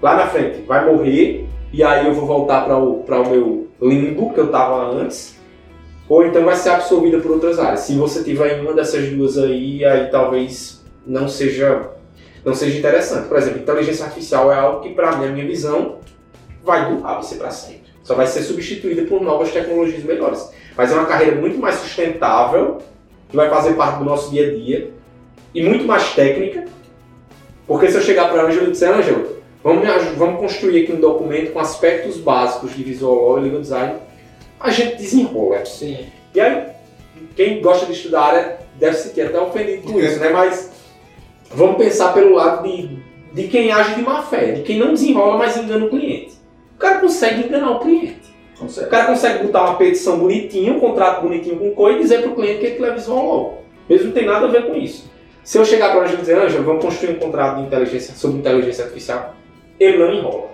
[0.00, 0.62] lá na frente?
[0.62, 4.90] Vai morrer e aí eu vou voltar para o, o meu limbo que eu estava
[4.90, 5.38] antes
[6.08, 7.80] ou então vai ser absorvida por outras áreas.
[7.80, 11.90] Se você tiver em uma dessas duas aí, aí talvez não seja
[12.42, 13.28] não seja interessante.
[13.28, 15.98] Por exemplo, inteligência artificial é algo que, para mim, a minha visão,
[16.64, 17.77] vai durar você para sempre.
[18.08, 20.50] Só vai ser substituída por novas tecnologias melhores.
[20.74, 22.78] Mas é uma carreira muito mais sustentável,
[23.28, 24.90] que vai fazer parte do nosso dia a dia,
[25.54, 26.64] e muito mais técnica.
[27.66, 29.26] Porque se eu chegar para a Ângela e disser, Ângela,
[29.62, 33.96] vamos, vamos construir aqui um documento com aspectos básicos de visual law e legal design,
[34.58, 35.66] a gente desenrola.
[35.66, 36.06] Sim.
[36.34, 36.62] E aí,
[37.36, 40.30] quem gosta de estudar a área deve se sentir até ofendido com isso, né?
[40.30, 40.72] Mas
[41.50, 42.88] vamos pensar pelo lado de,
[43.34, 46.17] de quem age de má fé, de quem não desenrola, mas engana o cliente.
[46.78, 48.32] O cara consegue enganar o cliente.
[48.56, 48.86] Consegue.
[48.86, 52.30] O cara consegue botar uma petição bonitinha, um contrato bonitinho com cor e dizer para
[52.30, 53.58] o cliente que ele leva visual logo.
[53.90, 55.10] Mesmo não tem nada a ver com isso.
[55.42, 58.14] Se eu chegar para o Ângelo e dizer, Ângelo, vamos construir um contrato de inteligência,
[58.14, 59.34] sobre inteligência artificial,
[59.80, 60.50] ele não enrola.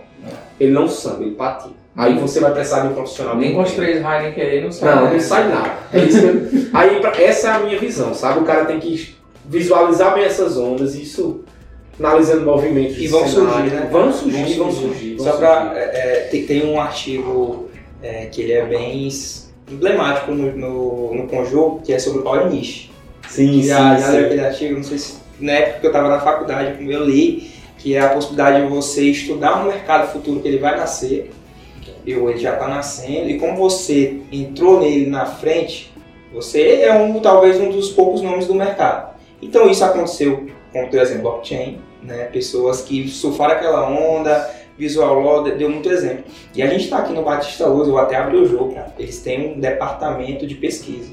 [0.59, 1.75] Ele não samba, ele patina.
[1.95, 3.37] Aí você vai precisar de um profissional.
[3.37, 4.95] Nem com os três Heineken aí não sai.
[4.95, 5.75] Não, não sai nada.
[5.93, 6.27] É isso
[6.73, 8.41] aí, essa é a minha visão, sabe?
[8.41, 11.45] O cara tem que visualizar bem essas ondas, isso
[11.99, 13.89] analisando movimentos e vão surgir, né?
[13.91, 15.17] Vão surgir, vão surgir.
[15.21, 17.69] Só para é, tem, tem, um artigo
[18.03, 19.09] é, que ele é bem
[19.71, 22.91] emblemático no, no, no conjunto, que é sobre o Paulo Niche.
[23.29, 26.09] Sim, já, sim, já leu aquele artigo, não sei se na época que eu estava
[26.09, 30.41] na faculdade, como eu li, que é a possibilidade de você estudar um mercado futuro
[30.41, 31.31] que ele vai nascer,
[32.19, 35.93] ou ele já está nascendo, e como você entrou nele na frente,
[36.33, 39.14] você é um talvez um dos poucos nomes do mercado.
[39.43, 42.25] Então isso aconteceu com, por exemplo, blockchain, né?
[42.25, 46.25] pessoas que surfaram aquela onda, Visual Law deu muito exemplo.
[46.55, 49.55] E a gente está aqui no Batista Luz, eu até abri o jogo, eles têm
[49.55, 51.13] um departamento de pesquisa.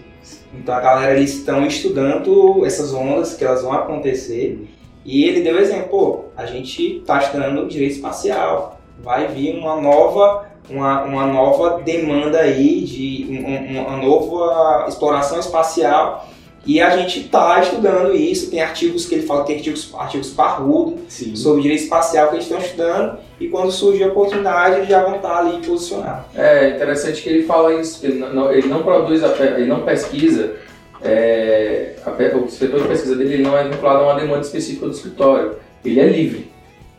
[0.53, 4.67] Então a galera eles estão estudando essas ondas que elas vão acontecer
[5.05, 10.49] e ele deu exemplo, pô, a gente está estudando direito espacial, vai vir uma nova
[10.69, 16.27] uma, uma nova demanda aí de um, uma nova exploração espacial
[16.65, 21.01] e a gente está estudando isso, tem artigos que ele fala, tem artigos, artigos parrudos
[21.35, 25.15] sobre direito espacial que eles estão estudando, e quando surgir a oportunidade, eles já vão
[25.15, 26.25] estar tá ali posicionados.
[26.35, 30.53] É interessante que ele fala isso, ele não, ele não produz, ele não pesquisa,
[31.01, 34.85] é, a, o setor de pesquisa dele ele não é vinculado a uma demanda específica
[34.85, 36.50] do escritório, ele é livre.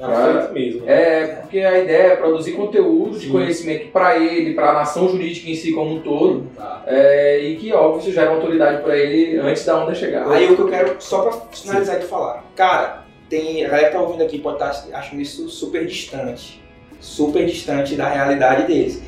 [0.06, 0.88] Pra, mesmo.
[0.88, 5.48] É, porque a ideia é produzir conteúdo de conhecimento para ele, para a nação jurídica
[5.48, 6.82] em si como um todo, tá.
[6.86, 10.28] é, e que, óbvio, isso gera autoridade para ele antes da onda chegar.
[10.30, 12.02] Aí o que eu quero, só para finalizar Sim.
[12.02, 15.48] de falar, cara, tem, a galera que tá ouvindo aqui pode estar tá achando isso
[15.48, 16.60] super distante,
[17.00, 19.02] super distante da realidade deles.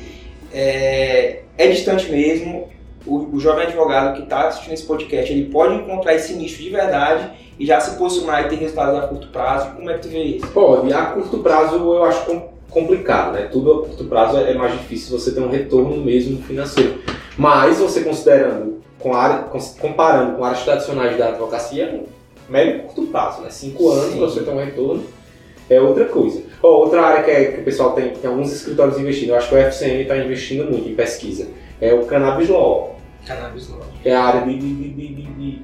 [0.53, 2.69] É, é distante mesmo,
[3.05, 6.69] o, o jovem advogado que está assistindo esse podcast, ele pode encontrar esse nicho de
[6.69, 9.75] verdade e já se posicionar e ter resultados a curto prazo?
[9.75, 10.47] Como é que tu vê isso?
[10.47, 12.25] Pode, a curto prazo eu acho
[12.69, 13.47] complicado, né?
[13.51, 16.99] Tudo a curto prazo é mais difícil você ter um retorno mesmo financeiro.
[17.37, 19.45] Mas você considerando, com a área,
[19.79, 22.03] comparando com áreas tradicionais da advocacia,
[22.49, 23.49] médio curto prazo, né?
[23.49, 25.03] Cinco anos para você ter um retorno
[25.69, 26.43] é outra coisa.
[26.61, 29.49] Oh, outra área que, é, que o pessoal tem, tem alguns escritórios investindo, eu acho
[29.49, 31.47] que o FCM está investindo muito em pesquisa,
[31.81, 32.95] é o Cannabis Law.
[33.25, 33.81] Cannabis Law.
[34.03, 35.61] É a área de, de, de, de,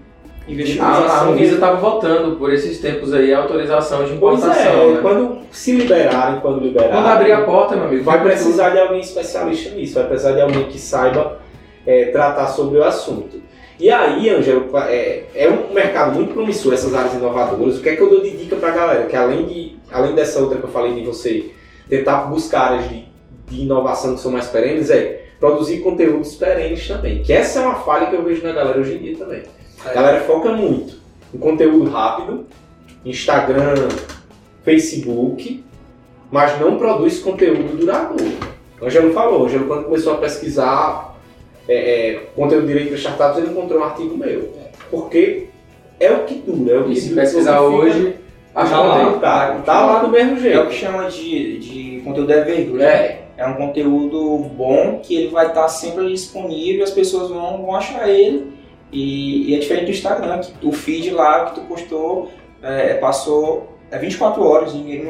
[0.56, 1.06] de Investigação.
[1.06, 4.54] A, a Anvisa estava votando por esses tempos aí a autorização de importação.
[4.54, 5.00] Pois é, né?
[5.02, 6.94] quando se liberarem, quando liberarem.
[6.94, 8.04] Quando abrir a porta, meu amigo.
[8.04, 8.74] Vai precisar tudo.
[8.74, 11.40] de alguém especialista nisso, vai precisar de alguém que saiba
[11.86, 13.42] é, tratar sobre o assunto.
[13.80, 17.80] E aí, Angelo, é, é um mercado muito promissor, essas áreas inovadoras.
[17.80, 19.06] O que é que eu dou de dica para a galera?
[19.06, 21.50] Que além, de, além dessa outra que eu falei de você
[21.90, 23.06] tentar buscar áreas de,
[23.48, 27.24] de inovação que são mais perenes, é produzir conteúdos perenes também.
[27.24, 29.42] Que essa é uma falha que eu vejo na galera hoje em dia também
[29.86, 30.96] a galera foca muito
[31.34, 32.46] em conteúdo rápido,
[33.06, 33.88] Instagram,
[34.64, 35.64] Facebook,
[36.32, 38.38] mas não produz conteúdo duradouro.
[38.80, 41.16] O Angelo falou, o Angelo quando começou a pesquisar
[41.68, 44.54] é, é, conteúdo direito para startups, ele encontrou um artigo meu.
[44.90, 45.48] Porque
[46.00, 48.16] é o que dura, é o que e se pesquisar hoje,
[48.54, 50.58] acho tá, lá, tá, tá lá do mesmo jeito.
[50.58, 52.82] É o que chama de, de conteúdo evergreen.
[52.82, 53.22] É.
[53.38, 58.10] é um conteúdo bom que ele vai estar sempre disponível, as pessoas vão, vão achar
[58.10, 58.52] ele.
[58.92, 62.32] E, e, é diferente do Instagram, que o feed lá que tu postou
[62.62, 65.02] é, passou é 24 horas e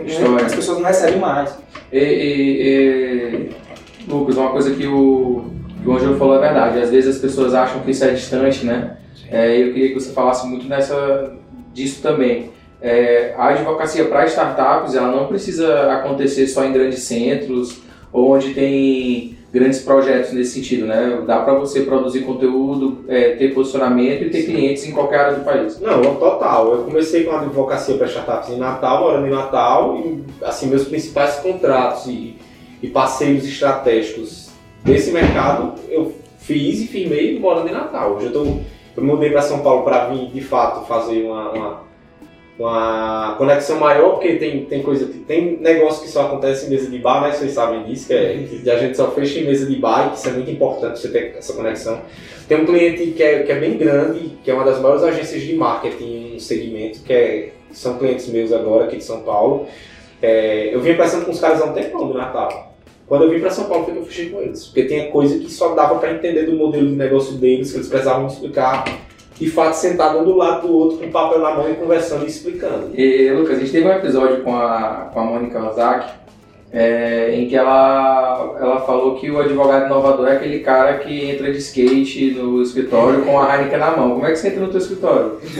[0.44, 1.58] as pessoas não recebem mais.
[1.92, 3.50] E, e, e,
[4.08, 5.46] Lucas, uma coisa que o,
[5.82, 6.80] que o Angelo falou é verdade.
[6.80, 8.98] Às vezes as pessoas acham que isso é distante, né?
[9.30, 11.36] É, eu queria que você falasse muito nessa,
[11.74, 12.50] disso também.
[12.82, 17.80] É, a advocacia para startups ela não precisa acontecer só em grandes centros
[18.12, 21.22] ou onde tem grandes projetos nesse sentido, né?
[21.28, 24.54] Dá para você produzir conteúdo, é, ter posicionamento e ter Sim.
[24.54, 25.80] clientes em qualquer área do país.
[25.80, 26.72] Não, total.
[26.72, 30.86] Eu comecei com a advocacia para startups em Natal, morando em Natal, e assim meus
[30.86, 32.38] principais contratos e,
[32.82, 34.50] e parceiros estratégicos
[34.84, 38.14] desse mercado eu fiz e firmei morando em Natal.
[38.16, 41.84] Hoje eu, tô, eu mudei para São Paulo para vir de fato fazer uma, uma
[42.62, 46.98] uma conexão maior, porque tem, tem coisa, tem negócio que só acontece em mesa de
[47.00, 47.32] bar, né?
[47.32, 50.10] Vocês sabem disso, que, é, que a gente só fecha em mesa de bar, e
[50.12, 52.02] que isso é muito importante você ter essa conexão.
[52.48, 55.42] Tem um cliente que é, que é bem grande, que é uma das maiores agências
[55.42, 59.68] de marketing no segmento, que, é, são clientes meus agora, aqui de São Paulo.
[60.22, 62.76] É, eu vim conversando com os caras há um tempo do Natal.
[63.08, 64.66] Quando eu vim para São Paulo, foi que eu fechei com eles.
[64.66, 67.88] Porque tinha coisa que só dava para entender do modelo de negócio deles, que eles
[67.88, 68.86] precisavam explicar
[69.42, 72.26] de fato sentado um do lado do outro com o papel na mão e conversando
[72.26, 72.92] e explicando.
[72.94, 76.12] E, Lucas, a gente teve um episódio com a, com a Mônica Ozaki
[76.72, 81.52] é, em que ela, ela falou que o advogado inovador é aquele cara que entra
[81.52, 84.12] de skate no escritório com a Heineken na mão.
[84.12, 85.40] Como é que você entra no teu escritório?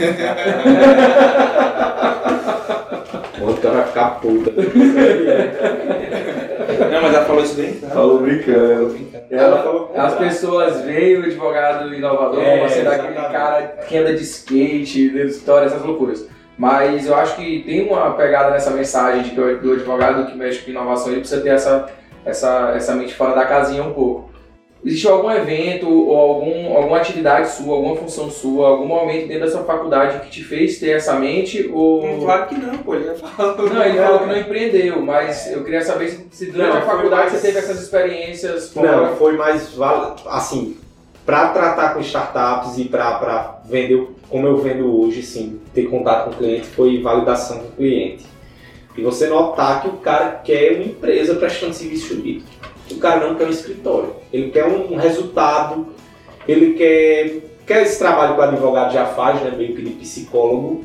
[3.42, 4.52] O cara vai ficar puta.
[6.78, 7.92] Não, mas ela falou isso brincando.
[7.92, 8.96] Falou brincando.
[9.30, 14.14] Ela, falou, as pessoas veem o advogado inovador é, como sendo aquele cara que anda
[14.14, 16.26] de skate, de história, essas loucuras.
[16.56, 20.62] Mas eu acho que tem uma pegada nessa mensagem de que o advogado que mexe
[20.62, 21.88] com inovação ele precisa ter essa,
[22.24, 24.31] essa, essa mente fora da casinha um pouco.
[24.84, 29.50] Existiu algum evento ou algum, alguma atividade sua, alguma função sua, algum momento dentro da
[29.50, 31.70] sua faculdade que te fez ter essa mente?
[31.72, 32.04] Ou...
[32.04, 33.56] Hum, claro que não, pô, ele já falou.
[33.56, 36.82] Não, ele falou que não empreendeu, mas eu queria saber se, se durante não, a
[36.82, 37.32] faculdade mais...
[37.32, 38.72] você teve essas experiências.
[38.72, 39.08] Fora...
[39.08, 39.72] Não, foi mais.
[40.26, 40.76] Assim,
[41.24, 46.30] para tratar com startups e para vender como eu vendo hoje, sim, ter contato com
[46.30, 48.26] o cliente foi validação do cliente.
[48.96, 52.51] E você notar que o cara quer uma empresa prestando serviço jurídico
[52.94, 54.14] o cara não quer um escritório.
[54.32, 55.88] Ele quer um resultado,
[56.46, 60.84] ele quer, quer esse trabalho que o advogado já faz, né, meio que de psicólogo,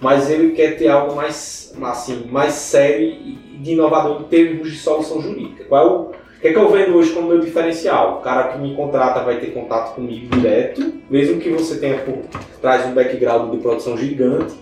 [0.00, 4.78] mas ele quer ter algo mais, assim, mais sério e de inovador em termos de
[4.78, 5.64] solução jurídica.
[5.64, 6.00] Qual é o,
[6.38, 8.18] o que, é que eu vendo hoje como meu diferencial?
[8.18, 12.18] O cara que me contrata vai ter contato comigo direto, mesmo que você tenha por
[12.60, 14.54] trás um background de produção gigante,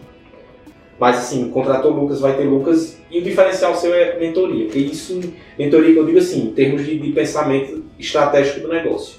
[0.99, 4.64] mas assim, contratou Lucas, vai ter Lucas, e o diferencial seu é mentoria.
[4.64, 5.20] Porque isso,
[5.59, 9.18] mentoria que eu digo assim, em termos de, de pensamento estratégico do negócio.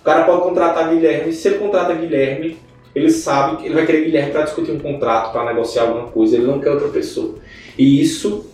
[0.00, 2.56] O cara pode contratar Guilherme, se ele contrata Guilherme,
[2.94, 6.36] ele sabe que ele vai querer Guilherme para discutir um contrato, para negociar alguma coisa,
[6.36, 7.34] ele não quer outra pessoa.
[7.76, 8.46] E isso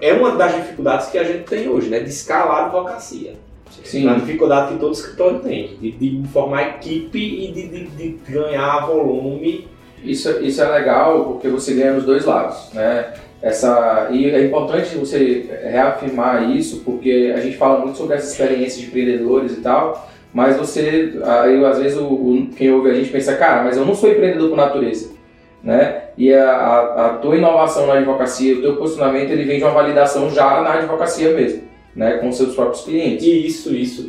[0.00, 2.00] é uma das dificuldades que a gente tem hoje, né?
[2.00, 3.34] De escalar a advocacia.
[3.84, 4.08] Sim.
[4.08, 8.86] A dificuldade que todo escritório tem, de, de formar equipe e de, de, de ganhar
[8.86, 9.66] volume
[10.04, 13.12] isso, isso é legal porque você ganha nos dois lados, né?
[13.40, 18.80] Essa, e é importante você reafirmar isso porque a gente fala muito sobre essa experiência
[18.80, 23.10] de empreendedores e tal, mas você, aí às vezes o, o, quem ouve a gente
[23.10, 25.10] pensa, cara, mas eu não sou empreendedor por natureza,
[25.62, 26.04] né?
[26.16, 29.72] E a, a, a tua inovação na advocacia, o teu posicionamento, ele vem de uma
[29.72, 33.26] validação já na advocacia mesmo né, com seus próprios clientes.
[33.26, 34.08] Isso, isso.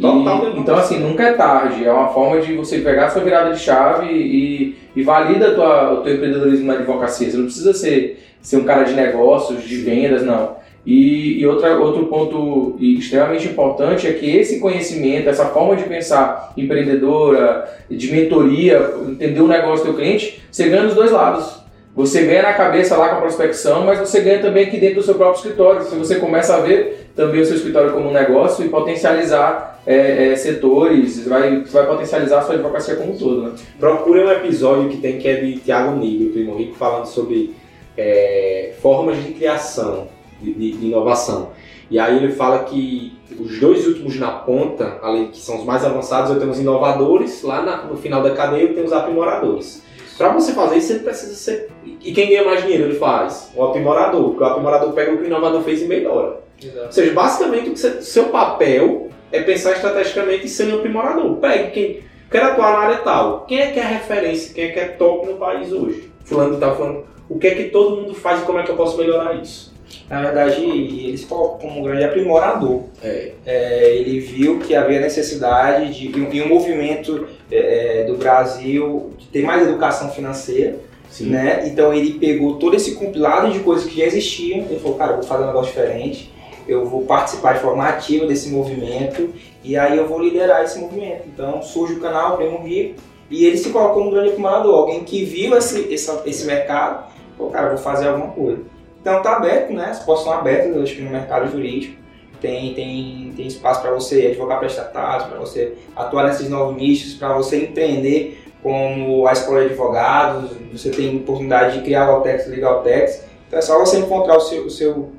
[0.58, 1.86] Então, assim, nunca é tarde.
[1.86, 5.94] É uma forma de você pegar a sua virada de chave e, e valida tua,
[5.94, 7.30] o teu empreendedorismo na advocacia.
[7.30, 10.64] Você não precisa ser, ser um cara de negócios, de vendas, não.
[10.86, 16.52] E, e outra, outro ponto extremamente importante é que esse conhecimento, essa forma de pensar
[16.58, 21.62] empreendedora, de mentoria, entender o negócio do cliente, você ganha dos dois lados.
[21.96, 25.04] Você ganha na cabeça lá com a prospecção, mas você ganha também aqui dentro do
[25.04, 28.66] seu próprio escritório, porque você começa a ver também o seu escritório como um negócio
[28.66, 33.44] e potencializar é, é, setores, vai, vai potencializar a sua advocacia como um todo.
[33.44, 33.52] Né?
[33.80, 37.56] Procure um episódio que tem que é de Tiago Nigro, Primo Rico, falando sobre
[37.96, 40.08] é, formas de criação,
[40.41, 41.52] de, de, de, inovação.
[41.91, 45.86] E aí ele fala que os dois últimos na ponta, além que são os mais
[45.86, 49.83] avançados, eu tenho os inovadores, lá na, no final da cadeia eu tenho os aprimoradores.
[50.18, 51.70] Para você fazer isso, ele precisa ser.
[51.84, 53.51] E quem ganha mais dinheiro ele faz?
[53.55, 56.41] O aprimorador, porque o aprimorador pega o que o inovador fez e melhora.
[56.61, 56.86] Exato.
[56.86, 61.38] Ou seja, basicamente o você, seu papel é pensar estrategicamente e ser um aprimorador.
[61.38, 63.45] Pegue quem quer atuar na área tal.
[63.45, 64.53] Quem é que é referência?
[64.53, 66.11] Quem é que é top no país hoje?
[66.24, 67.05] Fulano tal, fulano.
[67.28, 69.72] O que é que todo mundo faz e como é que eu posso melhorar isso?
[70.10, 72.84] Na verdade, ele se colocou como um grande aprimorador.
[73.04, 73.32] É.
[73.46, 79.44] É, ele viu que havia necessidade de e um movimento é, do Brasil de ter
[79.44, 80.78] mais educação financeira,
[81.10, 81.30] Sim.
[81.30, 81.68] né?
[81.68, 85.18] Então ele pegou todo esse compilado de coisas que já existiam e falou, cara, eu
[85.18, 86.32] vou fazer um negócio diferente,
[86.68, 89.30] eu vou participar de forma ativa desse movimento
[89.64, 91.24] e aí eu vou liderar esse movimento.
[91.28, 92.96] Então surge o canal Primo Rico
[93.30, 97.12] e ele se colocou como um grande aprimorador, alguém que viu esse, esse, esse mercado,
[97.38, 98.62] falou, cara, eu vou fazer alguma coisa.
[99.04, 99.88] Então tá aberto, né?
[99.89, 102.01] As portas estão abertas, acho que no mercado jurídico
[102.39, 107.14] tem, tem, tem espaço para você advogar para estatais, para você atuar nesses novos nichos,
[107.14, 112.51] para você empreender como a escola de advogados, você tem oportunidade de criar Valtex e
[112.51, 113.26] Legaltex.
[113.45, 115.12] Então é só você encontrar o seu, o seu,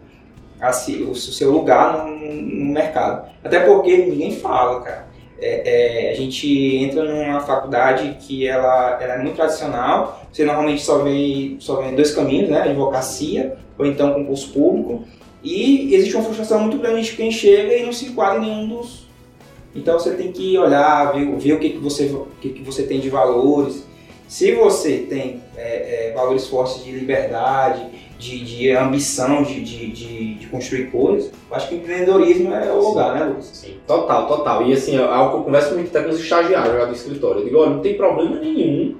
[1.10, 3.28] o seu lugar no, no mercado.
[3.44, 5.03] Até porque ninguém fala, cara.
[5.46, 10.82] É, é, a gente entra numa faculdade que ela, ela é muito tradicional, você normalmente
[10.82, 12.62] só vê, só vê dois caminhos, né?
[12.62, 15.04] Advocacia ou então concurso público.
[15.42, 18.68] E existe uma frustração muito grande de quem chega e não se enquadra em nenhum
[18.68, 19.06] dos.
[19.74, 22.84] Então você tem que olhar, ver, ver o que, que, você, o que, que você
[22.84, 23.86] tem de valores.
[24.26, 27.84] Se você tem é, é, valores fortes de liberdade,
[28.18, 32.88] de, de ambição de, de, de, de, construir coisas, eu acho que empreendedorismo é o
[32.88, 33.46] lugar, né, Lucas?
[33.46, 34.66] Sim, total, total.
[34.66, 37.40] E assim, é algo que eu converso muito até com os estagiários lá do escritório.
[37.40, 38.96] Eu digo, olha, não tem problema nenhum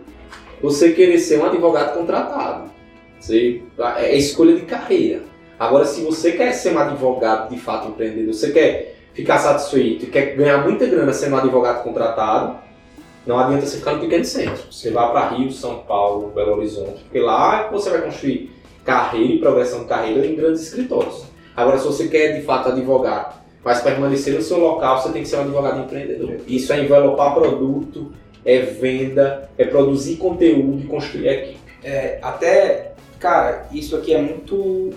[0.61, 2.71] você querer ser um advogado contratado.
[3.21, 3.63] Você,
[3.97, 5.23] é escolha de carreira.
[5.59, 10.09] Agora, se você quer ser um advogado de fato empreendedor, você quer ficar satisfeito e
[10.09, 12.59] quer ganhar muita grana sendo um advogado contratado,
[13.27, 14.71] não adianta você ficar no pequeno centro.
[14.71, 18.51] Você vai para Rio, São Paulo, Belo Horizonte, porque lá você vai construir
[18.85, 21.25] carreira e progressão de carreira em grandes escritórios.
[21.57, 25.29] Agora, se você quer de fato advogar, mas permanecer no seu local, você tem que
[25.29, 26.37] ser um advogado empreendedor.
[26.47, 28.13] Isso é envelopar produto,
[28.45, 31.59] é venda, é produzir conteúdo e construir equipe.
[31.83, 34.91] É, até, cara, isso aqui é muito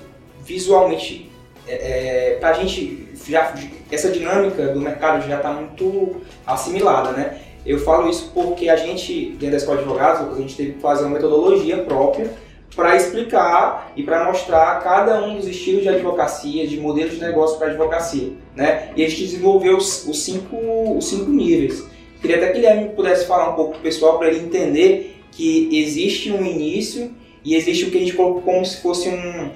[0.44, 1.30] visualmente
[1.68, 3.54] é, é, pra gente já
[3.92, 7.42] essa dinâmica do mercado já está muito assimilada, né?
[7.66, 10.80] Eu falo isso porque a gente dentro da escola de advogados a gente teve que
[10.80, 12.32] fazer uma metodologia própria
[12.76, 17.58] para explicar e para mostrar cada um dos estilos de advocacia, de modelos de negócio
[17.58, 18.92] para advocacia, né?
[18.96, 20.56] E a gente desenvolveu os, os, cinco,
[20.98, 21.84] os cinco níveis.
[22.22, 25.22] Queria até que o Guilherme pudesse falar um pouco para o pessoal para ele entender
[25.32, 27.14] que existe um início
[27.44, 29.52] e existe o que a gente colocou como se fosse um,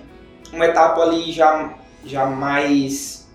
[0.53, 1.73] uma etapa ali já,
[2.05, 3.27] já mais.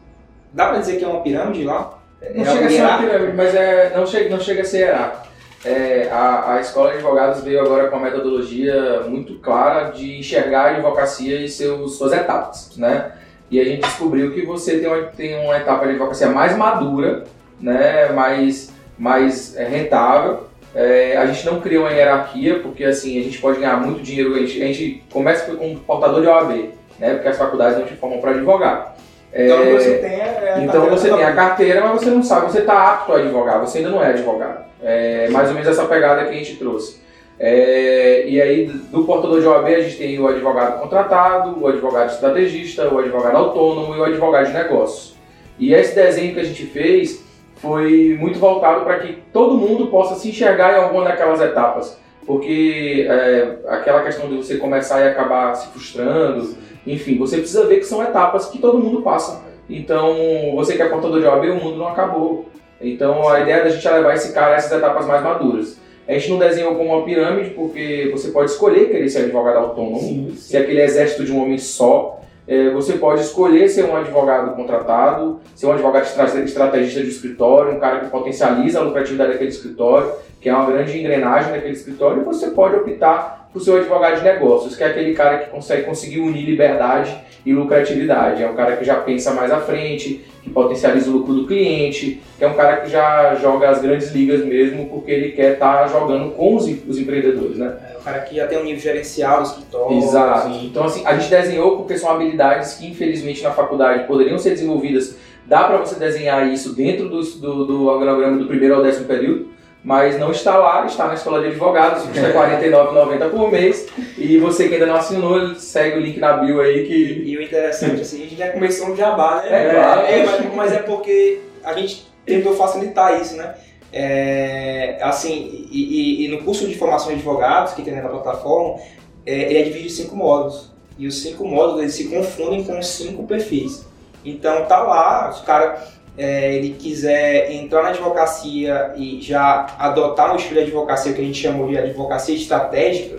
[0.52, 1.98] Dá para dizer que é uma pirâmide lá?
[2.34, 4.78] Não é chega a ser uma pirâmide, mas é, não, chega, não chega a ser
[4.78, 5.25] hierárquico.
[5.66, 10.66] É, a, a escola de advogados veio agora com uma metodologia muito clara de enxergar
[10.66, 13.10] a advocacia e seus, suas etapas, né?
[13.50, 17.24] E a gente descobriu que você tem uma, tem uma etapa de advocacia mais madura,
[17.60, 18.10] né?
[18.10, 20.46] mais, mais rentável.
[20.72, 24.34] É, a gente não cria uma hierarquia, porque assim, a gente pode ganhar muito dinheiro,
[24.34, 27.14] a gente, a gente começa com um portador de OAB, né?
[27.14, 28.94] Porque as faculdades não te formam para advogar.
[29.34, 32.92] Então você tem a, então você tem a carteira, mas você não sabe, você está
[32.92, 34.64] apto a advogar, você ainda não é advogado.
[34.82, 37.00] É mais ou menos essa pegada que a gente trouxe.
[37.38, 42.10] É, e aí, do portador de OAB, a gente tem o advogado contratado, o advogado
[42.10, 45.14] estrategista, o advogado autônomo e o advogado de negócios.
[45.58, 47.24] E esse desenho que a gente fez
[47.56, 51.98] foi muito voltado para que todo mundo possa se enxergar em alguma daquelas etapas.
[52.26, 56.56] Porque é, aquela questão de você começar e acabar se frustrando,
[56.86, 59.44] enfim, você precisa ver que são etapas que todo mundo passa.
[59.68, 60.16] Então,
[60.54, 62.46] você que é portador de OAB, o mundo não acabou.
[62.80, 65.78] Então, a ideia da gente é levar esse cara a essas etapas mais maduras.
[66.08, 70.00] A gente não desenhou como uma pirâmide, porque você pode escolher querer ser advogado autônomo,
[70.00, 70.36] sim, sim.
[70.36, 72.20] ser aquele exército de um homem só.
[72.46, 77.80] É, você pode escolher ser um advogado contratado, ser um advogado estrategista de escritório, um
[77.80, 82.24] cara que potencializa a lucratividade daquele escritório, que é uma grande engrenagem daquele escritório, e
[82.24, 85.82] você pode optar por ser um advogado de negócios, que é aquele cara que consegue
[85.82, 87.16] conseguir unir liberdade
[87.46, 88.42] e lucratividade.
[88.42, 92.20] É um cara que já pensa mais à frente, que potencializa o lucro do cliente,
[92.36, 95.84] que é um cara que já joga as grandes ligas mesmo, porque ele quer estar
[95.84, 97.76] tá jogando com os, os empreendedores, né?
[97.92, 99.96] É, o cara que já tem um nível gerencial escritório.
[99.96, 100.48] Exato.
[100.48, 100.66] Assim.
[100.66, 105.16] Então, assim, a gente desenhou porque são habilidades que, infelizmente, na faculdade poderiam ser desenvolvidas.
[105.46, 109.46] Dá para você desenhar isso dentro do, do, do organograma do primeiro ao décimo período,
[109.86, 113.86] mas não está lá, está na escola de advogados, custa R$ 49,90 por mês.
[114.18, 117.22] E você que ainda não assinou, segue o link na bio aí que.
[117.24, 119.68] E o interessante, assim, a gente já começou no jabá, né?
[119.68, 120.00] É, claro.
[120.00, 123.54] É, mas, mas, é porque a gente tentou facilitar isso, né?
[123.92, 128.80] É, assim, e, e, e, no curso de formação de advogados, que tem na plataforma,
[129.24, 130.72] é, ele é dividido em cinco módulos.
[130.98, 133.86] E os cinco módulos eles se confundem com os cinco perfis.
[134.24, 140.36] Então tá lá, os caras é, ele quiser entrar na advocacia e já adotar um
[140.36, 143.18] estilo de advocacia que a gente chama de advocacia estratégica,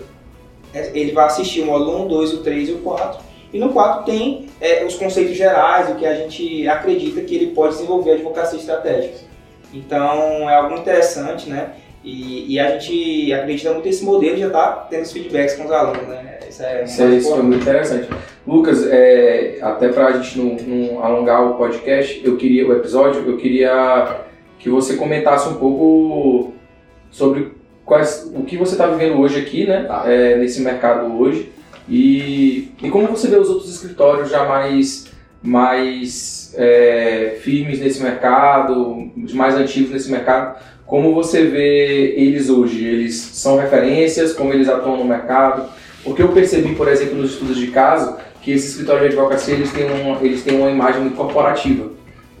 [0.74, 3.20] é, ele vai assistir o módulo 1, 2, o 3 e o 4
[3.52, 7.46] E no 4 tem é, os conceitos gerais, o que a gente acredita que ele
[7.48, 9.28] pode desenvolver a advocacia estratégica.
[9.72, 11.72] Então é algo interessante, né?
[12.02, 15.70] E, e, a gente acredita muito nesse modelo já está tendo os feedbacks com os
[15.70, 16.38] alunos, né?
[16.48, 18.08] Isso é, isso, é, isso é muito interessante.
[18.48, 23.22] Lucas, é, até para a gente não, não, alongar o podcast, eu queria o episódio,
[23.26, 24.22] eu queria
[24.58, 26.54] que você comentasse um pouco
[27.10, 27.52] sobre
[27.84, 29.84] quais, o que você está vivendo hoje aqui, né?
[29.84, 30.04] Tá.
[30.06, 31.52] É, nesse mercado hoje
[31.86, 35.08] e, e como você vê os outros escritórios já mais
[35.42, 42.82] mais é, firmes nesse mercado, mais antigos nesse mercado, como você vê eles hoje?
[42.82, 45.68] Eles são referências, como eles atuam no mercado?
[46.02, 48.16] Porque eu percebi, por exemplo, nos estudos de caso,
[48.48, 51.90] que esse escritório de advocacia eles têm uma, eles têm uma imagem muito corporativa.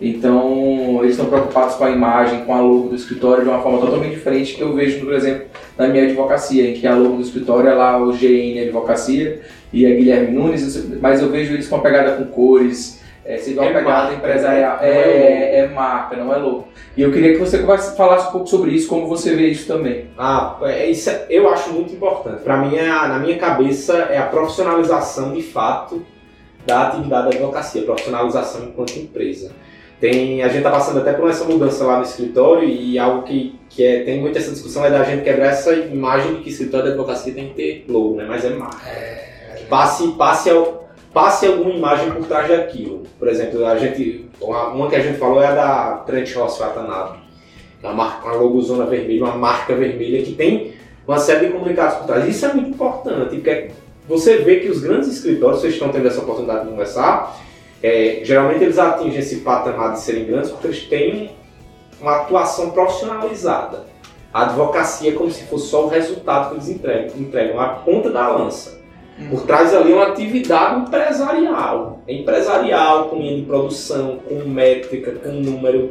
[0.00, 3.78] Então, eles estão preocupados com a imagem, com a logo do escritório de uma forma
[3.78, 5.42] totalmente diferente que eu vejo, por exemplo,
[5.76, 9.84] na minha advocacia, em que a logo do escritório é lá o GN Advocacia e
[9.84, 12.97] a Guilherme Nunes, mas eu vejo eles com a pegada com cores,
[13.28, 16.68] é, uma é pegada empresarial, é, é, é, marca, não é louco.
[16.96, 17.62] E eu queria que você
[17.94, 20.06] falasse um pouco sobre isso, como você vê isso também.
[20.16, 22.42] Ah, é, isso eu acho muito importante.
[22.42, 26.02] Para mim, na minha cabeça, é a profissionalização de fato
[26.64, 29.52] da atividade da advocacia, profissionalização enquanto empresa.
[30.00, 33.58] Tem, a gente está passando até por essa mudança lá no escritório e algo que,
[33.68, 36.86] que é, tem muita essa discussão é da gente quebrar essa imagem de que escritório
[36.86, 38.24] de advocacia tem que ter logo, né?
[38.26, 38.88] mas é marca.
[38.88, 43.04] É, passe, passe ao, passe alguma imagem por trás daquilo.
[43.18, 47.18] Por exemplo, a gente, uma, que a gente falou é a da Trent Ross Watanabe,
[47.82, 50.74] uma, marca, uma logozona vermelha, uma marca vermelha que tem
[51.06, 52.28] uma série de comunicados por trás.
[52.28, 53.70] Isso é muito importante, porque
[54.06, 57.36] você vê que os grandes escritórios, vocês estão tendo essa oportunidade de conversar,
[57.82, 61.30] é, geralmente eles atingem esse patamar de serem grandes porque eles têm
[62.00, 63.86] uma atuação profissionalizada.
[64.32, 68.10] A advocacia é como se fosse só o resultado que eles entregam, entregam a ponta
[68.10, 68.77] da lança.
[69.30, 72.00] Por trás ali é uma atividade empresarial.
[72.06, 75.90] É empresarial, com linha de produção, com métrica, com número,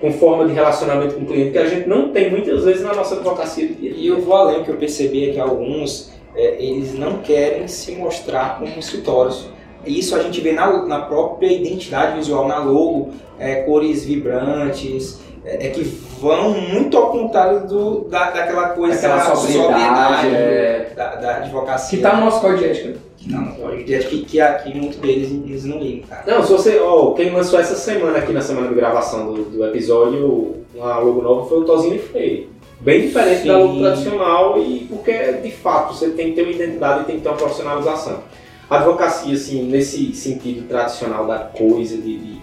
[0.00, 2.94] com forma de relacionamento com o cliente, que a gente não tem muitas vezes na
[2.94, 7.18] nossa advocacia E eu vou além, que eu percebi é que alguns, é, eles não
[7.18, 9.48] querem se mostrar como escritórios.
[9.84, 15.66] Isso a gente vê na, na própria identidade visual, na logo, é, cores vibrantes, é,
[15.66, 15.82] é, que
[16.20, 20.87] vão muito ao contrário do, da, daquela coisa Aquela sobriedade, é...
[20.98, 21.90] da, da advocacia.
[21.90, 22.98] Que está no nosso código de ética.
[23.26, 26.24] Não, no código de ética que, que aqui muitos deles eles não ligam, cara.
[26.26, 26.78] Não, se você.
[26.80, 31.22] Ó, quem lançou essa semana aqui na semana de gravação do, do episódio, uma logo
[31.22, 32.50] nova foi o Tozinho Freire.
[32.80, 33.48] Bem diferente Sim.
[33.48, 37.16] da logo tradicional e porque de fato você tem que ter uma identidade e tem
[37.16, 38.18] que ter uma profissionalização.
[38.68, 42.38] A advocacia, assim, nesse sentido tradicional da coisa, de, de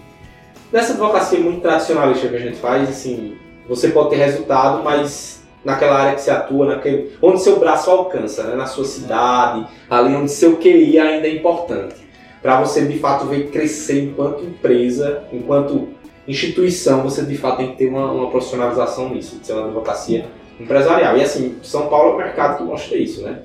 [0.72, 3.36] Nessa advocacia muito tradicionalista que a gente faz, assim,
[3.68, 5.35] você pode ter resultado, mas
[5.66, 8.54] naquela área que você atua, naquele, onde seu braço alcança, né?
[8.54, 11.96] na sua cidade, ali onde seu QI ainda é importante.
[12.40, 15.88] Para você de fato ver crescer enquanto empresa, enquanto
[16.28, 20.26] instituição, você de fato tem que ter uma, uma profissionalização nisso, de ser uma advocacia
[20.60, 21.16] empresarial.
[21.16, 23.40] E assim, São Paulo é o mercado que mostra isso, né?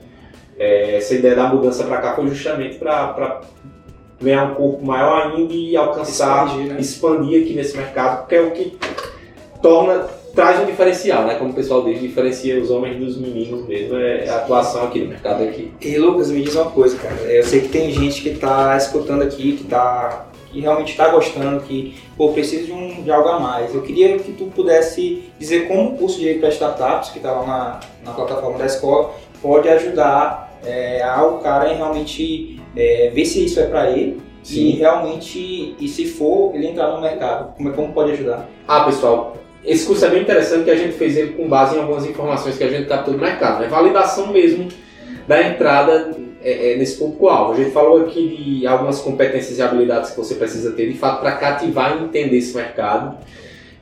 [0.59, 3.41] É, essa ideia da mudança para cá foi justamente para
[4.21, 6.79] ganhar um corpo maior ainda e alcançar, expandir, né?
[6.79, 8.77] expandir aqui nesse mercado, porque é o que
[9.59, 11.35] torna, traz um diferencial, né?
[11.35, 15.07] Como o pessoal diz, diferencia os homens dos meninos mesmo, é a atuação aqui no
[15.07, 15.71] mercado aqui.
[15.81, 17.15] E Lucas, me diz uma coisa, cara.
[17.23, 21.61] Eu sei que tem gente que está escutando aqui, que tá que realmente está gostando,
[21.61, 23.73] que pô, precisa de, um, de algo a mais.
[23.73, 27.31] Eu queria que tu pudesse dizer como o curso de Direito para Startups, que está
[27.31, 33.25] lá na, na plataforma da escola, pode ajudar é, ao cara em realmente é, ver
[33.25, 34.59] se isso é para ele Sim.
[34.59, 37.55] e realmente, e se for, ele entrar no mercado.
[37.55, 38.49] Como, é, como pode ajudar?
[38.67, 41.79] Ah, pessoal, esse curso é bem interessante que a gente fez ele com base em
[41.79, 43.63] algumas informações que a gente captou do mercado.
[43.63, 44.67] É validação mesmo
[45.27, 46.11] da entrada
[46.43, 47.53] é, é, nesse público-alvo.
[47.53, 51.21] A gente falou aqui de algumas competências e habilidades que você precisa ter, de fato,
[51.21, 53.17] para cativar e entender esse mercado.